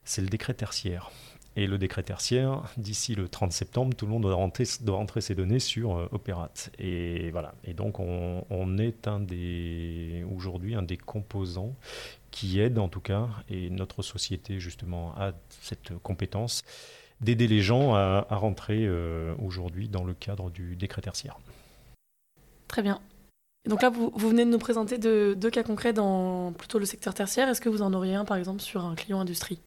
c'est 0.04 0.20
le 0.20 0.28
décret 0.28 0.54
tertiaire. 0.54 1.10
Et 1.54 1.66
le 1.66 1.76
décret 1.76 2.02
tertiaire, 2.02 2.62
d'ici 2.78 3.14
le 3.14 3.28
30 3.28 3.52
septembre, 3.52 3.94
tout 3.94 4.06
le 4.06 4.12
monde 4.12 4.22
doit 4.22 4.34
rentrer, 4.34 4.64
ses 5.20 5.34
données 5.34 5.58
sur 5.58 5.96
euh, 5.98 6.08
Et 6.78 7.30
voilà. 7.30 7.54
Et 7.64 7.74
donc, 7.74 8.00
on, 8.00 8.44
on 8.48 8.78
est 8.78 9.06
un 9.06 9.20
des, 9.20 10.24
aujourd'hui 10.34 10.74
un 10.74 10.82
des 10.82 10.96
composants 10.96 11.74
qui 12.30 12.58
aide 12.60 12.78
en 12.78 12.88
tout 12.88 13.00
cas, 13.00 13.28
et 13.48 13.70
notre 13.70 14.02
société 14.02 14.58
justement 14.58 15.14
a 15.16 15.32
cette 15.60 15.96
compétence, 15.98 16.62
d'aider 17.20 17.46
les 17.46 17.60
gens 17.60 17.94
à, 17.94 18.26
rentrer 18.30 18.84
euh, 18.86 19.34
aujourd'hui 19.40 19.88
dans 19.88 20.02
le 20.02 20.14
cadre 20.14 20.50
du 20.50 20.74
décret 20.74 21.02
tertiaire. 21.02 21.38
Très 22.66 22.82
bien. 22.82 23.00
donc 23.68 23.82
là, 23.82 23.90
vous, 23.90 24.10
venez 24.16 24.44
de 24.44 24.50
nous 24.50 24.58
présenter 24.58 24.98
deux, 24.98 25.50
cas 25.50 25.62
concrets 25.62 25.92
dans 25.92 26.52
plutôt 26.52 26.78
le 26.78 26.86
secteur 26.86 27.14
tertiaire. 27.14 27.48
Est-ce 27.48 27.60
que 27.60 27.68
vous 27.68 27.82
en 27.82 27.92
auriez 27.92 28.14
un, 28.14 28.24
par 28.24 28.38
exemple, 28.38 28.60
sur 28.60 28.84
un 28.84 28.94
client 28.94 29.20
industrie? 29.20 29.60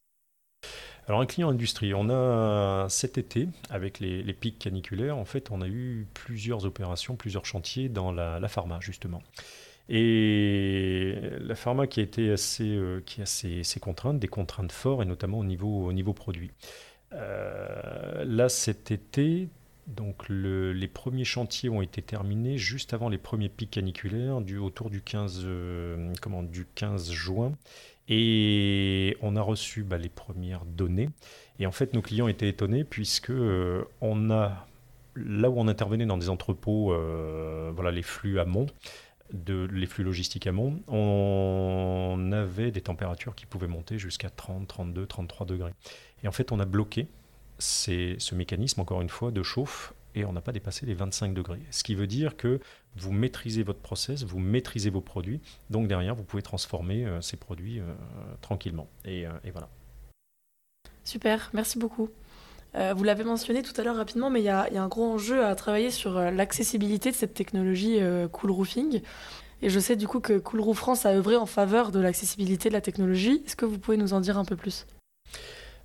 Alors 1.06 1.20
un 1.20 1.26
client 1.26 1.50
industrie, 1.50 1.94
on 1.94 2.10
a 2.10 2.86
cet 2.88 3.16
été, 3.16 3.48
avec 3.70 4.00
les, 4.00 4.32
pics 4.32 4.58
caniculaires, 4.58 5.16
en 5.16 5.24
fait, 5.24 5.52
on 5.52 5.60
a 5.62 5.68
eu 5.68 6.06
plusieurs 6.14 6.66
opérations, 6.66 7.14
plusieurs 7.14 7.46
chantiers 7.46 7.88
dans 7.88 8.10
la, 8.10 8.48
pharma, 8.48 8.78
justement. 8.80 9.22
Et 9.88 11.14
la 11.38 11.54
pharma 11.54 11.86
qui 11.86 12.00
a 12.00 12.02
été 12.02 12.32
assez, 12.32 12.68
euh, 12.68 13.00
qui 13.06 13.22
a 13.22 13.26
ses, 13.26 13.62
contraintes, 13.80 14.18
des 14.18 14.26
contraintes 14.26 14.72
fortes, 14.72 15.02
et 15.02 15.04
notamment 15.04 15.38
au 15.38 15.44
niveau, 15.44 15.86
au 15.86 15.92
niveau 15.92 16.12
produit. 16.12 16.50
Euh, 17.12 18.24
là, 18.24 18.48
cet 18.48 18.90
été, 18.90 19.48
donc 19.86 20.28
les 20.28 20.88
premiers 20.88 21.24
chantiers 21.24 21.68
ont 21.68 21.82
été 21.82 22.02
terminés 22.02 22.58
juste 22.58 22.94
avant 22.94 23.08
les 23.08 23.18
premiers 23.18 23.48
pics 23.48 23.70
caniculaires, 23.70 24.40
du, 24.40 24.58
autour 24.58 24.90
du 24.90 25.02
15, 25.02 25.42
euh, 25.44 26.12
comment, 26.20 26.42
du 26.42 26.66
15 26.74 27.12
juin. 27.12 27.52
Et 28.08 29.16
on 29.20 29.36
a 29.36 29.42
reçu 29.42 29.82
bah, 29.82 29.98
les 29.98 30.08
premières 30.08 30.64
données. 30.64 31.10
Et 31.58 31.66
en 31.66 31.72
fait, 31.72 31.92
nos 31.92 32.02
clients 32.02 32.28
étaient 32.28 32.48
étonnés 32.48 32.84
puisque 32.84 33.32
on 34.00 34.30
a, 34.30 34.66
là 35.16 35.50
où 35.50 35.58
on 35.58 35.68
intervenait 35.68 36.06
dans 36.06 36.18
des 36.18 36.28
entrepôts, 36.28 36.94
voilà, 37.74 37.90
les 37.90 38.02
flux 38.02 38.38
amont, 38.38 38.66
de 39.32 39.68
les 39.72 39.86
flux 39.86 40.04
logistiques 40.04 40.46
amont, 40.46 40.80
on 40.86 42.30
avait 42.32 42.70
des 42.70 42.80
températures 42.80 43.34
qui 43.34 43.44
pouvaient 43.46 43.66
monter 43.66 43.98
jusqu'à 43.98 44.30
30, 44.30 44.68
32, 44.68 45.06
33 45.06 45.46
degrés. 45.46 45.72
Et 46.22 46.28
en 46.28 46.32
fait, 46.32 46.52
on 46.52 46.60
a 46.60 46.64
bloqué 46.64 47.08
ce 47.58 48.34
mécanisme, 48.34 48.80
encore 48.80 49.00
une 49.00 49.08
fois, 49.08 49.32
de 49.32 49.42
chauffe 49.42 49.94
et 50.16 50.24
on 50.24 50.32
n'a 50.32 50.40
pas 50.40 50.52
dépassé 50.52 50.86
les 50.86 50.94
25 50.94 51.34
degrés. 51.34 51.60
Ce 51.70 51.84
qui 51.84 51.94
veut 51.94 52.06
dire 52.06 52.36
que 52.36 52.58
vous 52.96 53.12
maîtrisez 53.12 53.62
votre 53.62 53.78
process, 53.78 54.24
vous 54.24 54.38
maîtrisez 54.38 54.90
vos 54.90 55.02
produits, 55.02 55.40
donc 55.70 55.86
derrière, 55.86 56.14
vous 56.14 56.24
pouvez 56.24 56.42
transformer 56.42 57.04
euh, 57.04 57.20
ces 57.20 57.36
produits 57.36 57.78
euh, 57.78 57.84
tranquillement. 58.40 58.88
Euh, 59.06 59.30
et 59.44 59.50
voilà. 59.50 59.68
Super, 61.04 61.50
merci 61.52 61.78
beaucoup. 61.78 62.10
Vous 62.94 63.04
l'avez 63.04 63.24
mentionné 63.24 63.62
tout 63.62 63.72
à 63.80 63.84
l'heure 63.84 63.96
rapidement, 63.96 64.28
mais 64.28 64.42
il 64.42 64.44
y, 64.44 64.50
a 64.50 64.68
un 64.70 64.88
gros 64.88 65.06
enjeu 65.06 65.42
à 65.42 65.54
travailler 65.54 65.90
sur 65.90 66.20
l'accessibilité 66.20 67.10
de 67.10 67.16
cette 67.16 67.32
technologie 67.32 68.00
Cool 68.32 68.50
Roofing. 68.50 69.00
Et 69.62 69.70
je 69.70 69.80
sais 69.80 69.96
du 69.96 70.06
coup 70.06 70.20
que 70.20 70.36
Cool 70.36 70.60
Roof 70.60 70.76
France 70.76 71.06
a 71.06 71.14
œuvré 71.14 71.36
en 71.36 71.46
faveur 71.46 71.90
de 71.90 72.00
l'accessibilité 72.00 72.68
de 72.68 72.74
la 72.74 72.82
technologie. 72.82 73.42
Est-ce 73.46 73.56
que 73.56 73.64
vous 73.64 73.78
pouvez 73.78 73.96
nous 73.96 74.12
en 74.12 74.20
dire 74.20 74.36
un 74.36 74.44
peu 74.44 74.56
plus? 74.56 74.84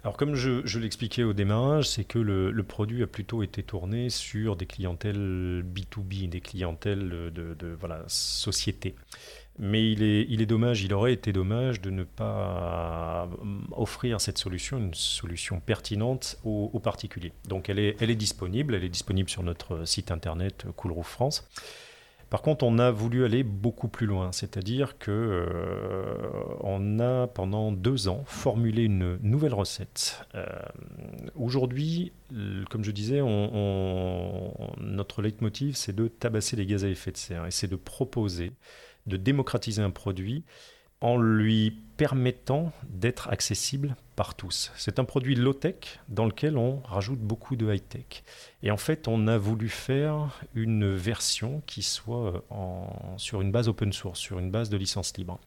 Alors 0.03 0.17
comme 0.17 0.33
je, 0.33 0.79
l'expliquais 0.79 1.23
au 1.23 1.33
démarrage, 1.33 1.87
c'est 1.89 2.03
que 2.03 2.17
le, 2.17 2.63
produit 2.63 3.03
a 3.03 3.07
plutôt 3.07 3.43
été 3.43 3.61
tourné 3.61 4.09
sur 4.09 4.55
des 4.55 4.65
clientèles 4.65 5.63
B2B, 5.63 6.27
des 6.27 6.41
clientèles 6.41 7.09
de, 7.09 7.77
société. 8.07 8.95
Mais 9.59 9.91
il 9.91 10.01
est, 10.01 10.25
il 10.29 10.41
est 10.41 10.45
dommage, 10.47 10.81
il 10.81 10.93
aurait 10.93 11.13
été 11.13 11.33
dommage 11.33 11.81
de 11.81 11.91
ne 11.91 12.03
pas 12.03 13.25
euh, 13.25 13.45
offrir 13.73 14.19
cette 14.21 14.37
solution, 14.37 14.77
une 14.77 14.93
solution 14.93 15.59
pertinente 15.59 16.39
aux, 16.43 16.79
particuliers. 16.79 17.33
Donc 17.47 17.69
elle 17.69 17.77
est, 17.77 17.95
elle 17.99 18.09
est 18.09 18.15
disponible, 18.15 18.73
elle 18.73 18.83
est 18.83 18.89
disponible 18.89 19.29
sur 19.29 19.43
notre 19.43 19.85
site 19.85 20.09
internet 20.09 20.65
Coolroof 20.75 21.07
France. 21.07 21.47
Par 22.31 22.41
contre, 22.41 22.63
on 22.63 22.79
a 22.79 22.91
voulu 22.91 23.25
aller 23.25 23.43
beaucoup 23.43 23.89
plus 23.89 24.07
loin, 24.07 24.31
c'est-à-dire 24.31 24.97
que 24.97 25.11
euh, 25.11 26.15
on 26.61 27.01
a 27.01 27.27
pendant 27.27 27.73
deux 27.73 28.07
ans 28.07 28.23
formulé 28.25 28.83
une 28.83 29.17
nouvelle 29.21 29.53
recette. 29.53 30.25
Euh, 30.33 30.45
aujourd'hui, 31.35 32.13
comme 32.69 32.85
je 32.85 32.91
disais, 32.91 33.19
notre 34.79 35.21
leitmotiv, 35.21 35.75
c'est 35.75 35.93
de 35.93 36.07
tabasser 36.07 36.55
les 36.55 36.65
gaz 36.65 36.85
à 36.85 36.87
effet 36.87 37.11
de 37.11 37.17
serre 37.17 37.45
et 37.47 37.51
c'est 37.51 37.67
de 37.67 37.75
proposer 37.75 38.53
de 39.07 39.17
démocratiser 39.17 39.81
un 39.81 39.91
produit 39.91 40.45
en 41.01 41.17
lui 41.17 41.75
permettant 41.97 42.71
d'être 42.89 43.29
accessible 43.29 43.95
par 44.15 44.35
tous. 44.35 44.71
C'est 44.75 44.99
un 44.99 45.03
produit 45.03 45.35
low-tech 45.35 45.99
dans 46.09 46.25
lequel 46.25 46.57
on 46.57 46.79
rajoute 46.81 47.19
beaucoup 47.19 47.55
de 47.55 47.71
high-tech. 47.71 48.23
Et 48.63 48.71
en 48.71 48.77
fait, 48.77 49.07
on 49.07 49.27
a 49.27 49.37
voulu 49.37 49.69
faire 49.69 50.41
une 50.55 50.93
version 50.93 51.61
qui 51.65 51.83
soit 51.83 52.43
en, 52.49 53.17
sur 53.17 53.41
une 53.41 53.51
base 53.51 53.67
open 53.67 53.93
source, 53.93 54.19
sur 54.19 54.39
une 54.39 54.51
base 54.51 54.69
de 54.69 54.77
licence 54.77 55.17
libre. 55.17 55.39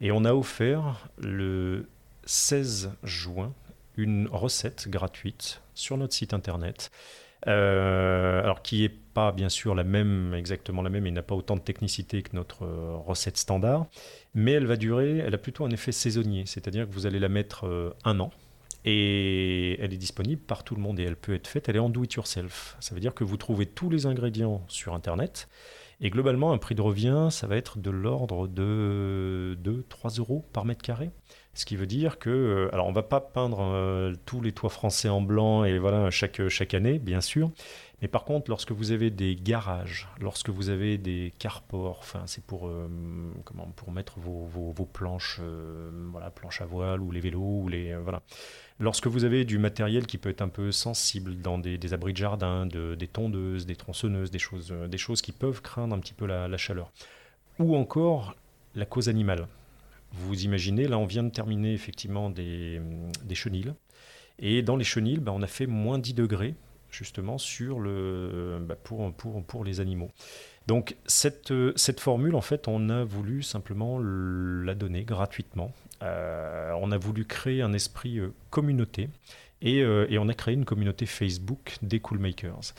Et 0.00 0.10
on 0.10 0.24
a 0.24 0.34
offert 0.34 1.08
le 1.18 1.88
16 2.24 2.92
juin 3.02 3.52
une 3.96 4.28
recette 4.30 4.88
gratuite 4.88 5.62
sur 5.74 5.96
notre 5.96 6.14
site 6.14 6.34
internet 6.34 6.90
euh, 6.90 7.23
alors 7.50 8.62
qui 8.62 8.82
n'est 8.82 8.88
pas 8.88 9.32
bien 9.32 9.48
sûr 9.48 9.74
la 9.74 9.84
même, 9.84 10.34
exactement 10.34 10.82
la 10.82 10.90
même, 10.90 11.06
et 11.06 11.10
n'a 11.10 11.22
pas 11.22 11.34
autant 11.34 11.56
de 11.56 11.60
technicité 11.60 12.22
que 12.22 12.34
notre 12.34 12.64
euh, 12.64 12.96
recette 12.96 13.36
standard, 13.36 13.86
mais 14.34 14.52
elle 14.52 14.66
va 14.66 14.76
durer, 14.76 15.18
elle 15.18 15.34
a 15.34 15.38
plutôt 15.38 15.64
un 15.64 15.70
effet 15.70 15.92
saisonnier, 15.92 16.44
c'est-à-dire 16.46 16.86
que 16.88 16.92
vous 16.92 17.06
allez 17.06 17.20
la 17.20 17.28
mettre 17.28 17.66
euh, 17.66 17.90
un 18.04 18.20
an, 18.20 18.30
et 18.84 19.80
elle 19.80 19.94
est 19.94 19.98
disponible 19.98 20.42
par 20.42 20.62
tout 20.62 20.74
le 20.74 20.82
monde 20.82 21.00
et 21.00 21.04
elle 21.04 21.16
peut 21.16 21.34
être 21.34 21.48
faite, 21.48 21.68
elle 21.68 21.76
est 21.76 21.80
en 21.80 21.88
do 21.88 22.04
it 22.04 22.12
yourself. 22.12 22.76
Ça 22.80 22.94
veut 22.94 23.00
dire 23.00 23.14
que 23.14 23.24
vous 23.24 23.38
trouvez 23.38 23.64
tous 23.64 23.88
les 23.88 24.04
ingrédients 24.04 24.62
sur 24.68 24.92
Internet. 24.92 25.48
Et 26.00 26.10
globalement, 26.10 26.52
un 26.52 26.58
prix 26.58 26.74
de 26.74 26.82
revient, 26.82 27.28
ça 27.30 27.46
va 27.46 27.56
être 27.56 27.78
de 27.78 27.90
l'ordre 27.90 28.46
de 28.46 29.56
2-3 29.64 30.18
euros 30.18 30.44
par 30.52 30.66
mètre 30.66 30.82
carré. 30.82 31.10
Ce 31.54 31.64
qui 31.64 31.76
veut 31.76 31.86
dire 31.86 32.18
que, 32.18 32.30
euh, 32.30 32.74
alors 32.74 32.88
on 32.88 32.92
va 32.92 33.04
pas 33.04 33.20
peindre 33.20 33.60
euh, 33.60 34.12
tous 34.26 34.40
les 34.40 34.50
toits 34.50 34.70
français 34.70 35.08
en 35.08 35.20
blanc 35.20 35.64
et 35.64 35.78
voilà 35.78 36.10
chaque, 36.10 36.48
chaque 36.48 36.74
année, 36.74 36.98
bien 36.98 37.20
sûr. 37.20 37.52
Mais 38.02 38.08
par 38.08 38.24
contre, 38.24 38.50
lorsque 38.50 38.72
vous 38.72 38.90
avez 38.90 39.10
des 39.10 39.36
garages, 39.36 40.08
lorsque 40.20 40.50
vous 40.50 40.68
avez 40.68 40.98
des 40.98 41.32
carports, 41.38 41.98
enfin 42.00 42.22
c'est 42.26 42.44
pour 42.44 42.66
euh, 42.66 42.88
comment 43.44 43.68
pour 43.76 43.92
mettre 43.92 44.18
vos, 44.18 44.46
vos, 44.46 44.84
planches, 44.84 45.40
voilà 46.10 46.30
planches 46.30 46.60
à 46.60 46.66
voile 46.66 47.00
ou 47.00 47.12
les 47.12 47.20
vélos 47.20 47.62
ou 47.62 47.68
les 47.68 47.94
voilà. 47.94 48.22
Lorsque 48.80 49.06
vous 49.06 49.22
avez 49.22 49.44
du 49.44 49.58
matériel 49.58 50.06
qui 50.06 50.18
peut 50.18 50.30
être 50.30 50.42
un 50.42 50.48
peu 50.48 50.72
sensible 50.72 51.36
dans 51.40 51.58
des, 51.58 51.94
abris 51.94 52.12
de 52.12 52.18
jardin, 52.18 52.66
de, 52.66 52.96
des 52.96 53.06
tondeuses, 53.06 53.64
des 53.64 53.76
tronçonneuses, 53.76 54.32
des 54.32 54.40
choses, 54.40 54.74
des 54.88 54.98
choses 54.98 55.22
qui 55.22 55.30
peuvent 55.30 55.62
craindre 55.62 55.94
un 55.94 56.00
petit 56.00 56.14
peu 56.14 56.26
la 56.26 56.56
chaleur, 56.56 56.90
ou 57.60 57.76
encore 57.76 58.34
la 58.74 58.86
cause 58.86 59.08
animale. 59.08 59.46
Vous 60.14 60.44
imaginez, 60.44 60.86
là 60.86 60.98
on 60.98 61.06
vient 61.06 61.22
de 61.22 61.30
terminer 61.30 61.72
effectivement 61.72 62.30
des, 62.30 62.80
chenilles. 63.34 63.72
Et 64.38 64.62
dans 64.62 64.76
les 64.76 64.84
chenilles, 64.84 65.18
bah, 65.18 65.32
on 65.34 65.42
a 65.42 65.46
fait 65.46 65.66
moins 65.66 65.98
10 65.98 66.14
degrés 66.14 66.54
justement 66.90 67.38
sur 67.38 67.80
le, 67.80 68.58
bah, 68.60 68.76
pour, 68.76 69.12
pour, 69.14 69.42
pour, 69.44 69.64
les 69.64 69.80
animaux. 69.80 70.10
Donc 70.66 70.96
cette, 71.06 71.52
cette 71.76 72.00
formule, 72.00 72.36
en 72.36 72.40
fait, 72.40 72.68
on 72.68 72.88
a 72.88 73.04
voulu 73.04 73.42
simplement 73.42 73.98
la 73.98 74.74
donner 74.74 75.04
gratuitement. 75.04 75.72
Euh, 76.02 76.72
on 76.80 76.92
a 76.92 76.98
voulu 76.98 77.24
créer 77.24 77.62
un 77.62 77.72
esprit 77.72 78.18
euh, 78.18 78.32
communauté 78.50 79.08
et, 79.62 79.82
euh, 79.82 80.06
et, 80.10 80.18
on 80.18 80.28
a 80.28 80.34
créé 80.34 80.54
une 80.54 80.64
communauté 80.64 81.06
Facebook 81.06 81.76
des 81.82 82.00
Coolmakers. 82.00 82.74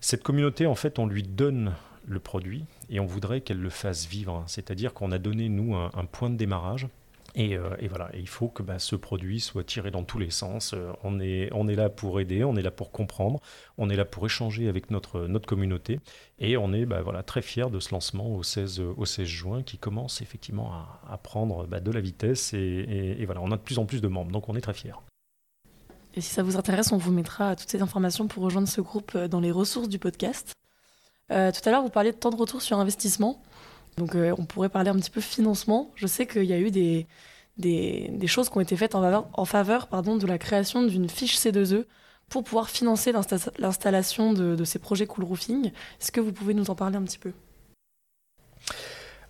Cette 0.00 0.22
communauté, 0.22 0.66
en 0.66 0.74
fait, 0.74 0.98
on 0.98 1.06
lui 1.06 1.22
donne 1.22 1.74
le 2.08 2.20
produit 2.20 2.64
et 2.90 3.00
on 3.00 3.06
voudrait 3.06 3.40
qu'elle 3.40 3.60
le 3.60 3.70
fasse 3.70 4.06
vivre. 4.06 4.44
C'est-à-dire 4.46 4.94
qu'on 4.94 5.12
a 5.12 5.18
donné, 5.18 5.48
nous, 5.48 5.74
un, 5.76 6.04
point 6.10 6.30
de 6.30 6.36
démarrage 6.36 6.88
Euh, 7.36 7.76
et, 7.78 7.88
voilà, 7.88 8.10
il 8.14 8.28
faut 8.28 8.48
que 8.48 8.62
bah, 8.62 8.78
ce 8.78 8.96
produit 8.96 9.38
soit 9.38 9.62
tiré 9.62 9.90
dans 9.90 10.02
tous 10.02 10.18
les 10.18 10.30
sens. 10.30 10.72
Euh, 10.74 10.90
on, 11.04 11.20
est, 11.20 11.50
on 11.52 11.68
est 11.68 11.76
là 11.76 11.88
pour 11.88 12.20
aider, 12.20 12.42
on 12.42 12.56
est 12.56 12.62
là 12.62 12.70
pour 12.70 12.90
comprendre, 12.90 13.40
on 13.76 13.90
est 13.90 13.96
là 13.96 14.04
pour 14.04 14.26
échanger 14.26 14.68
avec 14.68 14.90
notre, 14.90 15.26
notre 15.26 15.46
communauté. 15.46 16.00
Et 16.38 16.56
on 16.56 16.72
est 16.72 16.86
bah, 16.86 17.02
voilà, 17.02 17.22
très 17.22 17.42
fiers 17.42 17.70
de 17.70 17.80
ce 17.80 17.92
lancement 17.92 18.34
au 18.34 18.42
16, 18.42 18.80
au 18.80 19.04
16 19.04 19.26
juin 19.26 19.62
qui 19.62 19.78
commence 19.78 20.20
effectivement 20.22 20.72
à, 21.06 21.16
prendre 21.18 21.66
bah, 21.66 21.80
de 21.80 21.90
la 21.92 22.00
vitesse. 22.00 22.54
Et, 22.54 23.24
voilà, 23.26 23.40
on 23.42 23.52
a 23.52 23.56
de 23.56 23.62
plus 23.62 23.78
en 23.78 23.86
plus 23.86 24.00
de 24.00 24.08
membres, 24.08 24.32
donc 24.32 24.48
on 24.48 24.56
est 24.56 24.60
très 24.60 24.74
fiers. 24.74 24.98
Et 26.14 26.20
si 26.20 26.30
ça 26.30 26.42
vous 26.42 26.56
intéresse, 26.56 26.90
on 26.90 26.96
vous 26.96 27.12
mettra 27.12 27.54
toutes 27.54 27.70
ces 27.70 27.82
informations 27.82 28.26
pour 28.26 28.42
rejoindre 28.42 28.66
ce 28.66 28.80
groupe 28.80 29.12
euh, 29.14 29.28
dans 29.28 29.40
les 29.40 29.52
ressources 29.52 29.88
du 29.88 29.98
podcast. 30.00 30.57
Tout 31.28 31.34
à 31.34 31.70
l'heure, 31.70 31.82
vous 31.82 31.90
parliez 31.90 32.12
de 32.12 32.16
temps 32.16 32.30
de 32.30 32.36
retour 32.36 32.62
sur 32.62 32.78
investissement. 32.78 33.42
Donc 33.98 34.14
euh, 34.14 34.34
on 34.38 34.46
pourrait 34.46 34.68
parler 34.68 34.90
un 34.90 34.96
petit 34.96 35.10
peu 35.10 35.20
financement. 35.20 35.90
Je 35.96 36.06
sais 36.06 36.26
qu'il 36.26 36.44
y 36.44 36.52
a 36.52 36.58
eu 36.58 36.70
des, 36.70 37.06
choses 38.26 38.48
qui 38.48 38.56
ont 38.56 38.60
été 38.60 38.76
faites 38.76 38.94
en 38.94 39.44
faveur, 39.44 39.88
de 39.90 40.26
la 40.26 40.38
création 40.38 40.84
d'une 40.84 41.08
fiche 41.08 41.36
C2E 41.36 41.84
pour 42.28 42.44
pouvoir 42.44 42.70
financer 42.70 43.12
l'installation 43.58 44.32
de, 44.32 44.64
ces 44.64 44.78
projets 44.78 45.06
cool 45.06 45.24
roofing. 45.24 45.72
Est-ce 46.00 46.12
que 46.12 46.20
vous 46.20 46.32
pouvez 46.32 46.54
nous 46.54 46.70
en 46.70 46.74
parler 46.74 46.96
un 46.96 47.02
petit 47.02 47.18
peu? 47.18 47.32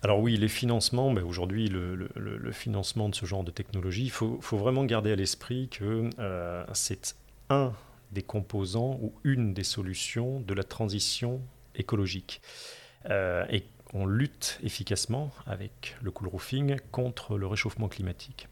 Alors 0.01 0.19
oui, 0.19 0.37
les 0.37 0.47
financements, 0.47 1.09
aujourd'hui 1.09 1.67
le, 1.67 2.51
financement 2.51 3.09
de 3.09 3.15
ce 3.15 3.25
genre 3.25 3.43
de 3.43 3.51
technologie, 3.51 4.03
il 4.03 4.11
faut, 4.11 4.39
vraiment 4.51 4.85
garder 4.85 5.11
à 5.11 5.15
l'esprit 5.15 5.67
que 5.69 6.09
euh, 6.19 6.63
c'est 6.73 7.15
un 7.49 7.73
des 8.11 8.21
composants 8.21 8.97
ou 9.01 9.13
une 9.23 9.53
des 9.53 9.63
solutions 9.63 10.39
de 10.39 10.53
la 10.53 10.63
transition 10.63 11.41
écologique. 11.75 12.41
Euh, 13.09 13.45
et 13.49 13.63
on 13.93 14.05
lutte 14.05 14.59
efficacement 14.63 15.31
avec 15.45 15.95
le 16.01 16.11
cool 16.11 16.27
roofing 16.27 16.77
contre 16.91 17.37
le 17.37 17.47
réchauffement 17.47 17.87
climatique. 17.87 18.47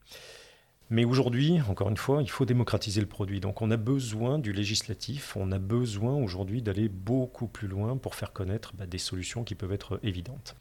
Mais 0.90 1.04
aujourd'hui, 1.04 1.60
encore 1.68 1.90
une 1.90 1.98
fois, 1.98 2.22
il 2.22 2.30
faut 2.30 2.46
démocratiser 2.46 3.02
le 3.02 3.08
produit. 3.08 3.42
Donc 3.42 3.62
on 3.62 3.72
a 3.72 3.78
besoin 3.78 4.40
du 4.40 4.54
législatif, 4.54 5.36
on 5.36 5.52
a 5.52 5.60
besoin 5.60 6.16
aujourd'hui 6.16 6.62
d'aller 6.62 6.88
beaucoup 6.88 7.48
plus 7.48 7.68
loin 7.68 7.98
pour 7.98 8.16
faire 8.16 8.32
connaître 8.32 8.74
bah, 8.74 8.86
des 8.86 8.98
solutions 8.98 9.44
qui 9.44 9.56
peuvent 9.56 9.74
être 9.74 10.00
évidentes. 10.04 10.56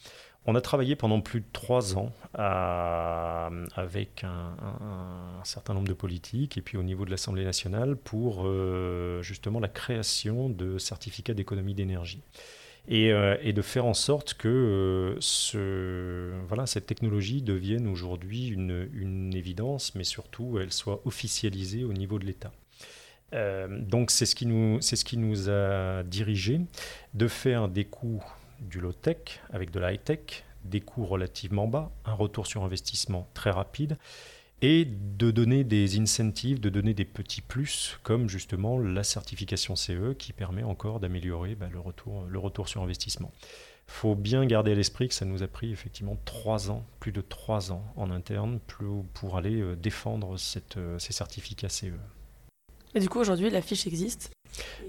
On 0.49 0.55
a 0.55 0.61
travaillé 0.61 0.95
pendant 0.95 1.21
plus 1.21 1.41
de 1.41 1.47
trois 1.53 1.97
ans 1.99 2.13
avec 2.35 4.25
un, 4.25 5.41
certain 5.43 5.75
nombre 5.75 5.89
de 5.89 5.95
politiques 5.95 6.57
et 6.57 6.63
puis 6.63 6.77
au 6.77 6.85
niveau 6.85 7.05
de 7.05 7.11
l'Assemblée 7.11 7.45
nationale 7.45 7.97
pour 7.97 8.47
euh, 8.47 9.23
justement 9.23 9.59
la 9.59 9.69
création 9.69 10.49
de 10.49 10.79
certificats 10.79 11.35
d'économie 11.35 11.75
d'énergie. 11.75 12.23
Euh, 12.91 13.37
et, 13.43 13.53
de 13.53 13.63
faire 13.63 13.85
en 13.85 13.95
sorte 13.95 14.35
que 14.35 15.19
euh, 15.55 16.41
voilà, 16.47 16.67
cette 16.67 16.87
technologie 16.87 17.43
devienne 17.43 17.89
aujourd'hui 17.89 18.47
une, 18.47 18.89
une, 18.95 19.35
évidence, 19.35 19.95
mais 19.97 20.05
surtout 20.05 20.59
elle 20.61 20.73
soit 20.73 21.01
officialisée 21.05 21.83
au 21.85 21.93
niveau 21.93 22.19
de 22.21 22.25
l'État. 22.25 22.53
Euh, 23.33 23.67
donc 23.81 24.13
c'est 24.13 24.27
ce, 24.27 24.37
qui 24.37 24.47
nous, 24.47 24.81
c'est 24.81 24.95
ce 24.95 25.05
qui 25.05 25.17
nous 25.17 25.51
a 25.51 26.05
dirigé 26.05 26.61
de 27.15 27.27
faire 27.27 27.69
des 27.69 27.85
coûts 27.85 28.23
du 28.61 28.81
low-tech 28.81 29.41
avec 29.51 29.73
de 29.73 29.81
la 29.81 29.93
high-tech, 29.93 30.45
des 30.65 30.81
coûts 30.81 31.07
relativement 31.07 31.67
bas, 31.67 31.91
un 32.05 32.15
retour 32.15 32.47
sur 32.47 32.63
investissement 32.63 33.29
très 33.35 33.51
rapide, 33.51 33.99
et 34.63 34.85
de 34.85 35.31
donner 35.31 35.65
des 35.65 35.99
incentives, 35.99 36.61
de 36.61 36.71
donner 36.71 36.95
des 36.95 37.05
petits 37.05 37.43
plus, 37.43 37.99
comme 38.03 38.29
justement 38.29 38.79
la 38.79 39.05
certification 39.05 39.77
CE 39.77 40.15
qui 40.15 40.33
permet 40.33 40.63
encore 40.63 41.01
d'améliorer 41.01 41.55
bah, 41.55 41.69
le, 41.71 41.79
retour, 41.79 42.69
sur 42.69 42.83
investissement. 42.83 43.33
Il 43.89 43.93
faut 43.93 44.15
bien 44.15 44.45
garder 44.47 44.73
à 44.73 44.75
l'esprit 44.75 45.09
que 45.09 45.15
ça 45.15 45.25
nous 45.25 45.43
a 45.43 45.47
pris 45.47 45.71
effectivement 45.71 46.17
trois 46.25 46.71
ans, 46.71 46.85
plus 46.99 47.13
de 47.13 47.21
trois 47.21 47.71
ans 47.71 47.85
en 47.97 48.11
interne, 48.11 48.59
pour 49.15 49.37
aller 49.37 49.61
euh, 49.61 49.77
défendre 49.77 50.37
cette, 50.39 50.77
euh, 50.77 50.99
ces 50.99 51.13
certificats 51.13 51.69
CE. 51.69 51.93
Et 52.95 53.01
du 53.01 53.09
coup, 53.09 53.21
aujourd'hui, 53.21 53.51
la 53.51 53.63
fiche 53.63 53.87
existe 53.87 54.31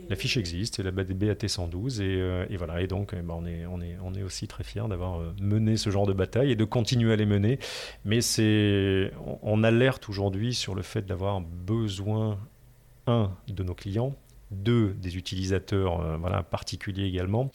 la 0.09 0.15
fiche 0.15 0.37
existe, 0.37 0.75
c'est 0.75 0.83
la 0.83 0.91
BAT 0.91 1.05
112 1.47 1.99
euh, 2.01 2.45
et, 2.49 2.57
voilà. 2.57 2.81
Et 2.81 2.87
donc, 2.87 3.13
eh 3.13 3.21
ben, 3.21 3.33
on, 3.35 4.13
est, 4.15 4.23
aussi 4.23 4.47
très 4.47 4.63
fiers 4.63 4.87
d'avoir 4.89 5.19
euh, 5.19 5.33
mené 5.41 5.77
ce 5.77 5.89
genre 5.89 6.07
de 6.07 6.13
bataille 6.13 6.51
et 6.51 6.55
de 6.55 6.65
continuer 6.65 7.13
à 7.13 7.15
les 7.15 7.25
mener. 7.25 7.59
Mais 8.05 8.21
c'est, 8.21 9.11
on, 9.41 9.63
alerte 9.63 10.09
aujourd'hui 10.09 10.53
sur 10.53 10.75
le 10.75 10.81
fait 10.81 11.05
d'avoir 11.05 11.41
besoin 11.41 12.39
un 13.05 13.31
de 13.47 13.63
nos 13.63 13.73
clients, 13.73 14.15
deux 14.51 14.93
des 14.93 15.17
utilisateurs 15.17 16.01
euh, 16.01 16.17
voilà, 16.17 16.43
particuliers 16.43 17.05
également, 17.05 17.51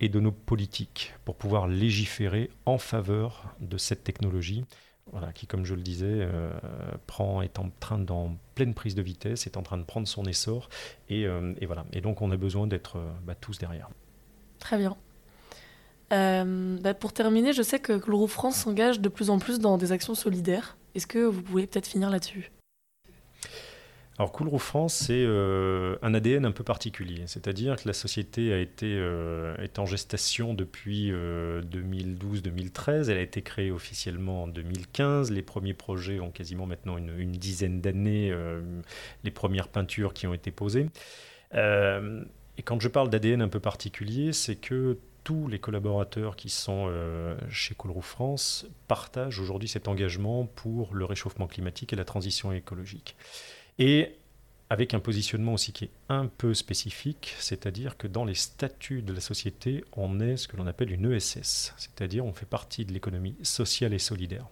et 0.00 0.08
de 0.08 0.20
nos 0.20 0.32
politiques 0.32 1.14
pour 1.24 1.36
pouvoir 1.36 1.68
légiférer 1.68 2.50
en 2.66 2.78
faveur 2.78 3.54
de 3.60 3.76
cette 3.76 4.02
technologie 4.04 4.64
voilà, 5.12 5.32
qui, 5.32 5.46
comme 5.46 5.64
je 5.64 5.74
le 5.74 5.82
disais, 5.82 6.06
euh, 6.08 6.50
prend, 7.06 7.42
est 7.42 7.58
en 7.58 7.70
train 7.80 7.98
d'en 7.98 8.36
pleine 8.54 8.74
prise 8.74 8.94
de 8.94 9.02
vitesse, 9.02 9.46
est 9.46 9.56
en 9.56 9.62
train 9.62 9.78
de 9.78 9.82
prendre 9.82 10.06
son 10.06 10.24
essor, 10.24 10.68
et, 11.08 11.26
euh, 11.26 11.52
voilà. 11.66 11.84
Et 11.92 12.00
donc, 12.00 12.22
on 12.22 12.30
a 12.30 12.36
besoin 12.36 12.66
d'être 12.66 12.96
euh, 12.96 13.10
bah, 13.24 13.34
tous 13.34 13.58
derrière. 13.58 13.88
Très 14.58 14.78
bien. 14.78 14.96
Bah, 16.10 16.94
pour 16.94 17.12
terminer, 17.12 17.52
je 17.52 17.62
sais 17.62 17.78
que 17.78 17.96
Chloro 17.96 18.26
France 18.26 18.56
s'engage 18.56 19.00
de 19.00 19.08
plus 19.08 19.30
en 19.30 19.38
plus 19.38 19.60
dans 19.60 19.78
des 19.78 19.92
actions 19.92 20.16
solidaires. 20.16 20.76
Est-ce 20.96 21.06
que 21.06 21.20
vous 21.20 21.40
pouvez 21.40 21.68
peut-être 21.68 21.86
finir 21.86 22.10
là-dessus? 22.10 22.50
Alors 24.20 24.32
Coolroof 24.32 24.62
France, 24.62 24.92
c'est 25.06 25.24
euh, 25.24 25.96
un 26.02 26.12
ADN 26.12 26.44
un 26.44 26.52
peu 26.52 26.62
particulier, 26.62 27.22
c'est-à-dire 27.24 27.76
que 27.76 27.88
la 27.88 27.94
société 27.94 28.52
a 28.52 28.58
été 28.58 28.84
euh, 28.84 29.56
est 29.56 29.78
en 29.78 29.86
gestation 29.86 30.52
depuis 30.52 31.10
2012-2013, 31.10 32.90
euh, 32.90 33.04
elle 33.08 33.16
a 33.16 33.22
été 33.22 33.40
créée 33.40 33.70
officiellement 33.70 34.42
en 34.42 34.46
2015, 34.46 35.30
les 35.30 35.40
premiers 35.40 35.72
projets 35.72 36.20
ont 36.20 36.30
quasiment 36.30 36.66
maintenant 36.66 36.98
une, 36.98 37.32
dizaine 37.32 37.80
d'années, 37.80 38.30
les 39.24 39.30
premières 39.30 39.68
peintures 39.68 40.12
qui 40.12 40.26
ont 40.26 40.34
été 40.34 40.50
posées. 40.50 40.90
et 41.54 42.62
quand 42.62 42.78
je 42.78 42.88
parle 42.88 43.08
d'ADN 43.08 43.40
un 43.40 43.48
peu 43.48 43.60
particulier, 43.60 44.34
c'est 44.34 44.56
que 44.56 44.98
tous 45.24 45.48
les 45.48 45.58
collaborateurs 45.58 46.36
qui 46.36 46.50
sont 46.50 46.92
chez 47.48 47.74
Coolroof 47.74 48.04
France 48.04 48.66
partagent 48.86 49.40
aujourd'hui 49.40 49.68
cet 49.68 49.88
engagement 49.88 50.44
pour 50.44 50.94
le 50.94 51.06
réchauffement 51.06 51.46
climatique 51.46 51.94
et 51.94 51.96
la 51.96 52.04
transition 52.04 52.52
écologique. 52.52 53.16
Et 53.80 54.14
avec 54.68 54.92
un 54.92 55.00
positionnement 55.00 55.54
aussi 55.54 55.72
qui 55.72 55.86
est 55.86 55.90
un 56.10 56.26
peu 56.26 56.52
spécifique, 56.52 57.34
c'est-à-dire 57.38 57.96
que 57.96 58.06
dans 58.06 58.26
les 58.26 58.34
statuts 58.34 59.00
de 59.00 59.14
la 59.14 59.20
société, 59.20 59.82
on 59.96 60.20
est 60.20 60.36
ce 60.36 60.46
que 60.46 60.56
l'on 60.58 60.66
appelle 60.66 60.92
une 60.92 61.10
ESS, 61.10 61.74
c'est-à-dire 61.78 62.26
on 62.26 62.34
fait 62.34 62.46
partie 62.46 62.84
de 62.84 62.92
l'économie 62.92 63.36
sociale 63.42 63.94
et 63.94 63.98
solidaire. 63.98 64.46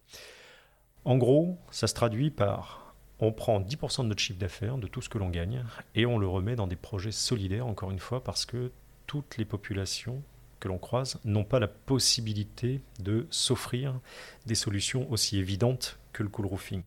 En 1.05 1.19
gros, 1.19 1.59
ça 1.71 1.87
se 1.87 1.95
traduit 1.95 2.31
par 2.31 2.95
on 3.21 3.33
prend 3.33 3.61
10% 3.61 4.05
de 4.05 4.09
notre 4.09 4.23
chiffre 4.23 4.39
d'affaires, 4.39 4.79
de 4.79 4.87
tout 4.87 5.03
ce 5.03 5.11
que 5.11 5.19
l'on 5.19 5.29
gagne, 5.29 5.63
et 5.95 6.07
on 6.07 6.19
le 6.19 6.27
remet 6.27 6.57
dans 6.57 6.67
des 6.67 6.77
projets 6.77 7.13
solidaires, 7.13 7.67
encore 7.67 7.91
une 7.91 7.99
fois, 7.99 8.25
parce 8.25 8.47
que 8.47 8.73
toutes 9.07 9.37
les 9.37 9.45
populations 9.45 10.23
que 10.59 10.69
l'on 10.69 10.79
croise 10.79 11.21
n'ont 11.25 11.45
pas 11.45 11.59
la 11.59 11.69
possibilité 11.69 12.81
de 12.99 13.27
s'offrir 13.31 14.01
des 14.47 14.55
solutions 14.55 15.11
aussi 15.11 15.39
évidentes 15.39 15.99
que 16.13 16.23
le 16.23 16.29
cool 16.31 16.47
roofing. 16.47 16.83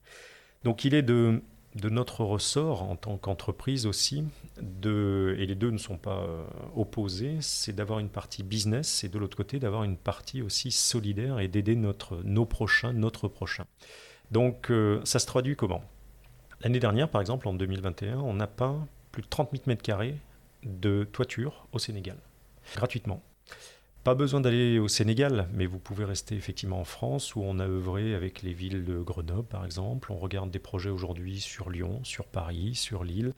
Donc 0.63 0.85
il 0.85 0.93
est 0.93 1.01
de 1.01 1.41
de 1.75 1.89
notre 1.89 2.23
ressort 2.23 2.83
en 2.83 2.95
tant 2.95 3.17
qu'entreprise 3.17 3.85
aussi, 3.85 4.25
et 4.59 5.45
les 5.45 5.55
deux 5.55 5.71
ne 5.71 5.77
sont 5.77 5.97
pas 5.97 6.23
euh, 6.23 6.43
opposés, 6.75 7.37
c'est 7.39 7.73
d'avoir 7.73 7.99
une 7.99 8.09
partie 8.09 8.43
business 8.43 9.03
et 9.03 9.09
de 9.09 9.17
l'autre 9.17 9.37
côté 9.37 9.59
d'avoir 9.59 9.83
une 9.83 9.97
partie 9.97 10.41
aussi 10.41 10.71
solidaire 10.71 11.39
et 11.39 11.47
d'aider 11.47 11.75
notre, 11.75 12.21
nos 12.23 12.45
prochains, 12.45 12.93
notre 12.93 13.27
prochain. 13.27 13.65
Donc 14.31 14.69
euh, 14.69 14.99
ça 15.05 15.19
se 15.19 15.25
traduit 15.25 15.55
comment? 15.55 15.83
L'année 16.61 16.79
dernière, 16.79 17.09
par 17.09 17.21
exemple, 17.21 17.47
en 17.47 17.53
2021, 17.53 18.19
on 18.19 18.39
a 18.39 18.47
peint 18.47 18.87
plus 19.11 19.23
de 19.23 19.27
30 19.27 19.51
000 19.51 19.63
mètres 19.67 19.81
carrés 19.81 20.15
de 20.63 21.07
toiture 21.11 21.67
au 21.71 21.79
Sénégal, 21.79 22.17
gratuitement. 22.75 23.21
Pas 24.03 24.15
besoin 24.15 24.41
d'aller 24.41 24.79
au 24.79 24.87
Sénégal, 24.87 25.47
mais 25.53 25.67
vous 25.67 25.77
pouvez 25.77 26.05
rester 26.05 26.33
effectivement 26.33 26.79
en 26.79 26.85
France 26.85 27.35
où 27.35 27.41
on 27.43 27.59
a 27.59 27.67
œuvré 27.67 28.15
avec 28.15 28.41
les 28.41 28.51
villes 28.51 28.83
de 28.83 28.97
Grenoble 28.97 29.47
par 29.47 29.63
exemple. 29.63 30.11
On 30.11 30.17
regarde 30.17 30.49
des 30.49 30.57
projets 30.57 30.89
aujourd'hui 30.89 31.39
sur 31.39 31.69
Lyon, 31.69 31.99
sur 32.03 32.25
Paris, 32.25 32.73
sur 32.73 33.03
Lille, 33.03 33.35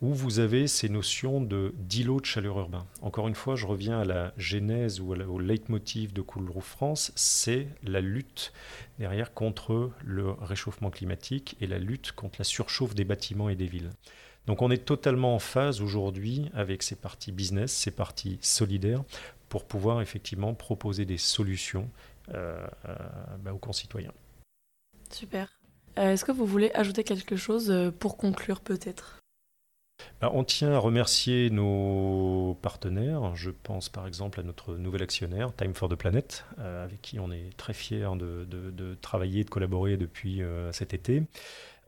où 0.00 0.14
vous 0.14 0.38
avez 0.38 0.68
ces 0.68 0.88
notions 0.88 1.42
de 1.42 1.74
d'îlot 1.76 2.18
de 2.18 2.24
chaleur 2.24 2.58
urbain. 2.58 2.86
Encore 3.02 3.28
une 3.28 3.34
fois, 3.34 3.56
je 3.56 3.66
reviens 3.66 4.00
à 4.00 4.06
la 4.06 4.32
genèse 4.38 5.00
ou 5.00 5.12
au 5.12 5.38
leitmotiv 5.38 6.14
de 6.14 6.22
Cool 6.22 6.50
France, 6.62 7.12
c'est 7.14 7.68
la 7.82 8.00
lutte 8.00 8.54
derrière 8.98 9.34
contre 9.34 9.90
le 10.02 10.30
réchauffement 10.30 10.90
climatique 10.90 11.58
et 11.60 11.66
la 11.66 11.78
lutte 11.78 12.12
contre 12.12 12.36
la 12.38 12.44
surchauffe 12.44 12.94
des 12.94 13.04
bâtiments 13.04 13.50
et 13.50 13.54
des 13.54 13.66
villes. 13.66 13.90
Donc 14.46 14.62
on 14.62 14.70
est 14.70 14.84
totalement 14.84 15.34
en 15.34 15.40
phase 15.40 15.80
aujourd'hui 15.80 16.48
avec 16.54 16.84
ces 16.84 16.94
parties 16.94 17.32
business, 17.32 17.72
ces 17.72 17.90
parties 17.90 18.38
solidaires, 18.40 19.02
pour 19.48 19.64
pouvoir 19.64 20.00
effectivement 20.00 20.54
proposer 20.54 21.04
des 21.04 21.18
solutions 21.18 21.90
euh, 22.34 22.66
euh, 22.88 22.94
bah, 23.40 23.52
aux 23.52 23.58
concitoyens. 23.58 24.12
Super. 25.10 25.58
Euh, 25.98 26.12
est-ce 26.12 26.24
que 26.24 26.32
vous 26.32 26.46
voulez 26.46 26.72
ajouter 26.74 27.04
quelque 27.04 27.36
chose 27.36 27.72
pour 27.98 28.16
conclure 28.16 28.60
peut-être? 28.60 29.20
Bah, 30.20 30.30
on 30.34 30.44
tient 30.44 30.72
à 30.72 30.78
remercier 30.78 31.50
nos 31.50 32.58
partenaires. 32.60 33.34
Je 33.36 33.50
pense 33.50 33.88
par 33.88 34.06
exemple 34.06 34.40
à 34.40 34.42
notre 34.42 34.76
nouvel 34.76 35.02
actionnaire, 35.02 35.54
Time 35.54 35.74
for 35.74 35.88
the 35.88 35.94
Planet, 35.94 36.44
avec 36.58 37.00
qui 37.00 37.18
on 37.18 37.30
est 37.30 37.56
très 37.56 37.72
fiers 37.72 38.10
de, 38.16 38.94
travailler, 39.00 39.44
de 39.44 39.50
collaborer 39.50 39.96
depuis 39.96 40.42
cet 40.72 40.92
été. 40.92 41.22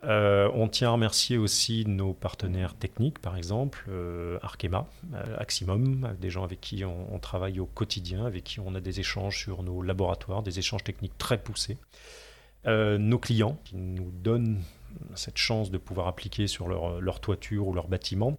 Euh, 0.04 0.48
on 0.54 0.68
tient 0.68 0.88
à 0.88 0.92
remercier 0.92 1.38
aussi 1.38 1.84
nos 1.86 2.12
partenaires 2.12 2.74
techniques, 2.74 3.18
par 3.18 3.36
exemple, 3.36 3.90
Arkema, 4.42 4.86
Aximum, 5.38 6.14
des 6.20 6.30
gens 6.30 6.44
avec 6.44 6.60
qui 6.60 6.84
on, 6.84 7.18
travaille 7.18 7.58
au 7.58 7.66
quotidien, 7.66 8.24
avec 8.24 8.44
qui 8.44 8.60
on 8.60 8.74
a 8.74 8.80
des 8.80 9.00
échanges 9.00 9.38
sur 9.38 9.62
nos 9.62 9.82
laboratoires, 9.82 10.42
des 10.42 10.58
échanges 10.58 10.84
techniques 10.84 11.18
très 11.18 11.38
poussés. 11.38 11.78
nos 12.64 13.18
clients 13.18 13.58
qui 13.64 13.76
nous 13.76 14.10
donnent 14.12 14.62
cette 15.14 15.38
chance 15.38 15.70
de 15.70 15.78
pouvoir 15.78 16.06
appliquer 16.06 16.46
sur 16.46 16.68
leur 16.68 17.20
toiture 17.20 17.66
ou 17.66 17.72
leur 17.72 17.88
bâtiment. 17.88 18.38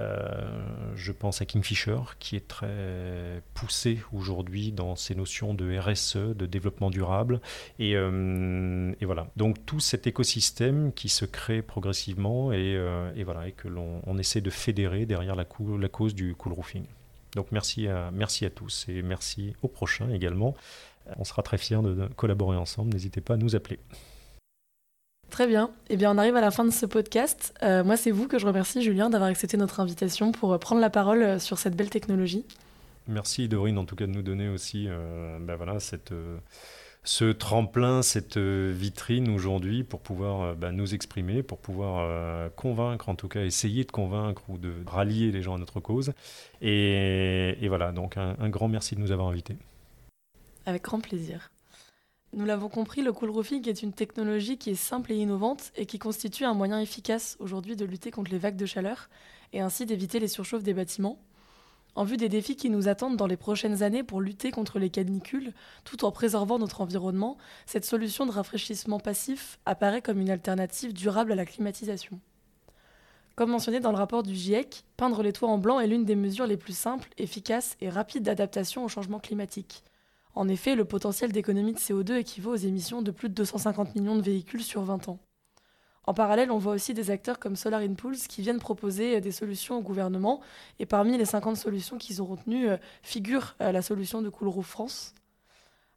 Euh, 0.00 0.94
je 0.94 1.12
pense 1.12 1.42
à 1.42 1.46
Kingfisher, 1.46 1.98
qui 2.18 2.36
est 2.36 2.48
très 2.48 3.42
poussé 3.54 4.00
aujourd'hui 4.12 4.72
dans 4.72 4.96
ces 4.96 5.14
notions 5.14 5.54
de 5.54 5.78
RSE, 5.78 6.16
de 6.16 6.46
développement 6.46 6.90
durable. 6.90 7.40
Et, 7.78 7.96
euh, 7.96 8.92
et 9.00 9.04
voilà. 9.04 9.28
Donc 9.36 9.64
tout 9.66 9.80
cet 9.80 10.06
écosystème 10.06 10.92
qui 10.92 11.08
se 11.08 11.24
crée 11.24 11.62
progressivement 11.62 12.52
et, 12.52 12.76
euh, 12.76 13.10
voilà, 13.24 13.48
et 13.48 13.52
que 13.52 13.68
l'on 13.68 14.00
on 14.06 14.18
essaie 14.18 14.40
de 14.40 14.50
fédérer 14.50 15.06
derrière 15.06 15.36
la, 15.36 15.44
la 15.78 15.88
cause 15.88 16.14
du 16.14 16.34
cool 16.34 16.52
roofing. 16.52 16.84
Donc 17.34 17.48
merci 17.52 17.86
à, 17.86 18.10
merci 18.12 18.44
à 18.44 18.50
tous 18.50 18.86
et 18.88 19.02
merci 19.02 19.54
au 19.62 19.68
prochain 19.68 20.10
également. 20.10 20.54
On 21.18 21.24
sera 21.24 21.42
très 21.42 21.58
fiers 21.58 21.82
de 21.82 22.08
collaborer 22.16 22.56
ensemble. 22.56 22.92
N'hésitez 22.92 23.20
pas 23.20 23.34
à 23.34 23.36
nous 23.36 23.56
appeler. 23.56 23.78
Très 25.30 25.46
bien. 25.46 25.70
Eh 25.88 25.96
bien, 25.96 26.12
on 26.12 26.18
arrive 26.18 26.34
à 26.36 26.40
la 26.40 26.50
fin 26.50 26.64
de 26.64 26.70
ce 26.70 26.86
podcast. 26.86 27.54
Euh, 27.62 27.84
moi, 27.84 27.96
c'est 27.96 28.10
vous 28.10 28.26
que 28.26 28.38
je 28.38 28.46
remercie, 28.46 28.82
Julien, 28.82 29.10
d'avoir 29.10 29.30
accepté 29.30 29.56
notre 29.56 29.78
invitation 29.78 30.32
pour 30.32 30.52
euh, 30.52 30.58
prendre 30.58 30.80
la 30.80 30.90
parole 30.90 31.22
euh, 31.22 31.38
sur 31.38 31.58
cette 31.58 31.76
belle 31.76 31.88
technologie. 31.88 32.44
Merci, 33.06 33.48
Dorine, 33.48 33.78
en 33.78 33.84
tout 33.84 33.94
cas, 33.94 34.06
de 34.06 34.12
nous 34.12 34.22
donner 34.22 34.48
aussi 34.48 34.86
ben 34.86 35.56
voilà, 35.56 35.80
cette, 35.80 36.12
ce 37.02 37.24
tremplin, 37.32 38.02
cette 38.02 38.36
vitrine 38.36 39.28
aujourd'hui 39.30 39.82
pour 39.82 40.00
pouvoir 40.00 40.54
ben, 40.54 40.70
nous 40.70 40.94
exprimer, 40.94 41.42
pour 41.42 41.58
pouvoir 41.58 42.52
convaincre, 42.52 43.08
en 43.08 43.16
tout 43.16 43.26
cas, 43.26 43.42
essayer 43.42 43.82
de 43.84 43.90
convaincre 43.90 44.42
ou 44.48 44.58
de 44.58 44.72
rallier 44.86 45.32
les 45.32 45.42
gens 45.42 45.56
à 45.56 45.58
notre 45.58 45.80
cause. 45.80 46.12
Et, 46.62 47.66
voilà, 47.66 47.90
donc 47.90 48.16
un 48.16 48.48
grand 48.48 48.68
merci 48.68 48.94
de 48.94 49.00
nous 49.00 49.10
avoir 49.10 49.28
invités. 49.28 49.56
Avec 50.66 50.84
grand 50.84 51.00
plaisir. 51.00 51.50
Nous 52.32 52.44
l'avons 52.44 52.68
compris, 52.68 53.02
le 53.02 53.12
cool 53.12 53.30
roofing 53.30 53.68
est 53.68 53.82
une 53.82 53.92
technologie 53.92 54.56
qui 54.56 54.70
est 54.70 54.76
simple 54.76 55.10
et 55.10 55.16
innovante 55.16 55.72
et 55.74 55.84
qui 55.84 55.98
constitue 55.98 56.44
un 56.44 56.54
moyen 56.54 56.78
efficace 56.78 57.36
aujourd'hui 57.40 57.74
de 57.74 57.84
lutter 57.84 58.12
contre 58.12 58.30
les 58.30 58.38
vagues 58.38 58.56
de 58.56 58.66
chaleur 58.66 59.10
et 59.52 59.60
ainsi 59.60 59.84
d'éviter 59.84 60.20
les 60.20 60.28
surchauffes 60.28 60.62
des 60.62 60.72
bâtiments. 60.72 61.18
En 61.96 62.04
vue 62.04 62.16
des 62.16 62.28
défis 62.28 62.54
qui 62.54 62.70
nous 62.70 62.86
attendent 62.86 63.16
dans 63.16 63.26
les 63.26 63.36
prochaines 63.36 63.82
années 63.82 64.04
pour 64.04 64.20
lutter 64.20 64.52
contre 64.52 64.78
les 64.78 64.90
canicules, 64.90 65.52
tout 65.84 66.04
en 66.04 66.12
préservant 66.12 66.60
notre 66.60 66.82
environnement, 66.82 67.36
cette 67.66 67.84
solution 67.84 68.26
de 68.26 68.30
rafraîchissement 68.30 69.00
passif 69.00 69.58
apparaît 69.66 70.00
comme 70.00 70.20
une 70.20 70.30
alternative 70.30 70.92
durable 70.92 71.32
à 71.32 71.34
la 71.34 71.44
climatisation. 71.44 72.20
Comme 73.34 73.50
mentionné 73.50 73.80
dans 73.80 73.90
le 73.90 73.98
rapport 73.98 74.22
du 74.22 74.36
GIEC, 74.36 74.84
peindre 74.96 75.24
les 75.24 75.32
toits 75.32 75.48
en 75.48 75.58
blanc 75.58 75.80
est 75.80 75.88
l'une 75.88 76.04
des 76.04 76.14
mesures 76.14 76.46
les 76.46 76.56
plus 76.56 76.76
simples, 76.76 77.08
efficaces 77.18 77.76
et 77.80 77.90
rapides 77.90 78.22
d'adaptation 78.22 78.84
au 78.84 78.88
changement 78.88 79.18
climatique. 79.18 79.82
En 80.34 80.48
effet, 80.48 80.74
le 80.74 80.84
potentiel 80.84 81.32
d'économie 81.32 81.72
de 81.72 81.78
CO2 81.78 82.14
équivaut 82.14 82.52
aux 82.52 82.56
émissions 82.56 83.02
de 83.02 83.10
plus 83.10 83.28
de 83.28 83.34
250 83.34 83.94
millions 83.96 84.16
de 84.16 84.22
véhicules 84.22 84.62
sur 84.62 84.82
20 84.82 85.08
ans. 85.08 85.18
En 86.04 86.14
parallèle, 86.14 86.50
on 86.50 86.58
voit 86.58 86.72
aussi 86.72 86.94
des 86.94 87.10
acteurs 87.10 87.38
comme 87.38 87.56
Solar 87.56 87.82
Impulse 87.82 88.26
qui 88.26 88.42
viennent 88.42 88.58
proposer 88.58 89.20
des 89.20 89.32
solutions 89.32 89.78
au 89.78 89.82
gouvernement. 89.82 90.40
Et 90.78 90.86
parmi 90.86 91.18
les 91.18 91.24
50 91.24 91.56
solutions 91.56 91.98
qu'ils 91.98 92.22
ont 92.22 92.26
retenues 92.26 92.70
euh, 92.70 92.76
figure 93.02 93.54
euh, 93.60 93.70
la 93.70 93.82
solution 93.82 94.22
de 94.22 94.28
Coolroof 94.28 94.66
France. 94.66 95.14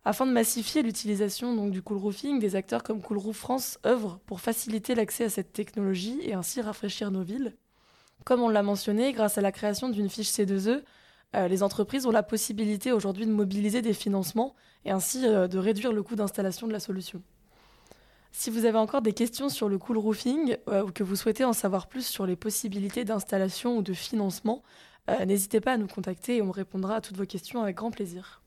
Afin 0.06 0.26
de 0.26 0.32
massifier 0.32 0.84
l'utilisation 0.84 1.68
du 1.70 1.82
cool 1.82 1.98
roofing, 1.98 2.40
des 2.40 2.58
acteurs 2.58 2.84
comme 2.84 3.02
Coolroof 3.02 3.38
France 3.38 3.80
œuvrent 3.86 4.20
pour 4.26 4.42
faciliter 4.42 4.96
l'accès 4.96 5.24
à 5.24 5.30
cette 5.30 5.54
technologie 5.54 6.20
et 6.24 6.34
ainsi 6.34 6.62
rafraîchir 6.62 7.10
nos 7.10 7.24
villes. 7.24 7.56
Comme 8.26 8.42
on 8.42 8.50
l'a 8.50 8.64
mentionné, 8.64 9.14
grâce 9.14 9.38
à 9.38 9.42
la 9.42 9.54
création 9.54 9.88
d'une 9.88 10.10
fiche 10.10 10.30
C2E, 10.30 10.84
euh, 11.36 11.48
les 11.48 11.64
entreprises 11.64 12.06
ont 12.06 12.12
la 12.12 12.24
possibilité 12.24 12.92
aujourd'hui 12.92 13.26
de 13.26 13.32
mobiliser 13.32 13.82
des 13.82 13.94
financements 13.94 14.56
et 14.86 14.92
ainsi 14.92 15.26
euh, 15.26 15.48
de 15.48 15.58
réduire 15.58 15.92
le 15.92 16.04
coût 16.04 16.16
d'installation 16.16 16.68
de 16.68 16.74
la 16.74 16.80
solution. 16.80 17.22
Si 18.32 18.50
vous 18.50 18.66
avez 18.66 18.78
encore 18.78 19.02
des 19.02 19.14
questions 19.14 19.50
sur 19.50 19.70
le 19.70 19.78
cool 19.78 19.98
roofing 19.98 20.58
euh, 20.68 20.84
ou 20.84 20.92
que 20.92 21.04
vous 21.04 21.16
souhaitez 21.16 21.44
en 21.44 21.54
savoir 21.54 21.88
plus 21.88 22.06
sur 22.06 22.26
les 22.26 22.36
possibilités 22.36 23.04
d'installation 23.04 23.78
ou 23.78 23.82
de 23.82 23.94
financement, 23.94 24.64
n'hésitez 25.26 25.60
pas 25.60 25.74
à 25.74 25.78
nous 25.78 25.88
contacter 25.88 26.38
et 26.38 26.42
on 26.42 26.50
répondra 26.50 26.96
à 26.96 27.02
toutes 27.02 27.18
vos 27.18 27.26
questions 27.26 27.62
avec 27.62 27.76
grand 27.76 27.92
plaisir. 27.92 28.42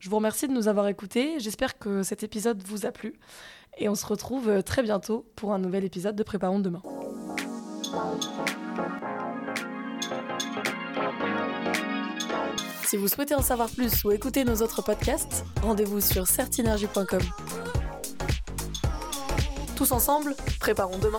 Je 0.00 0.10
vous 0.10 0.16
remercie 0.16 0.48
de 0.48 0.52
nous 0.52 0.66
avoir 0.66 0.88
écoutés, 0.88 1.38
j'espère 1.38 1.78
que 1.78 2.02
cet 2.02 2.24
épisode 2.24 2.60
vous 2.64 2.84
a 2.84 2.90
plu 2.90 3.14
et 3.78 3.88
on 3.88 3.94
se 3.94 4.04
retrouve 4.04 4.64
très 4.64 4.82
bientôt 4.82 5.24
pour 5.36 5.52
un 5.52 5.60
nouvel 5.60 5.84
épisode 5.84 6.16
de 6.16 6.22
Préparons 6.24 6.58
demain. 6.58 6.82
Si 12.92 12.98
vous 12.98 13.08
souhaitez 13.08 13.34
en 13.34 13.40
savoir 13.40 13.70
plus 13.70 14.04
ou 14.04 14.12
écouter 14.12 14.44
nos 14.44 14.56
autres 14.56 14.82
podcasts, 14.82 15.46
rendez-vous 15.62 16.02
sur 16.02 16.26
certinergie.com. 16.26 17.22
Tous 19.76 19.92
ensemble, 19.92 20.36
préparons 20.60 20.98
demain. 20.98 21.18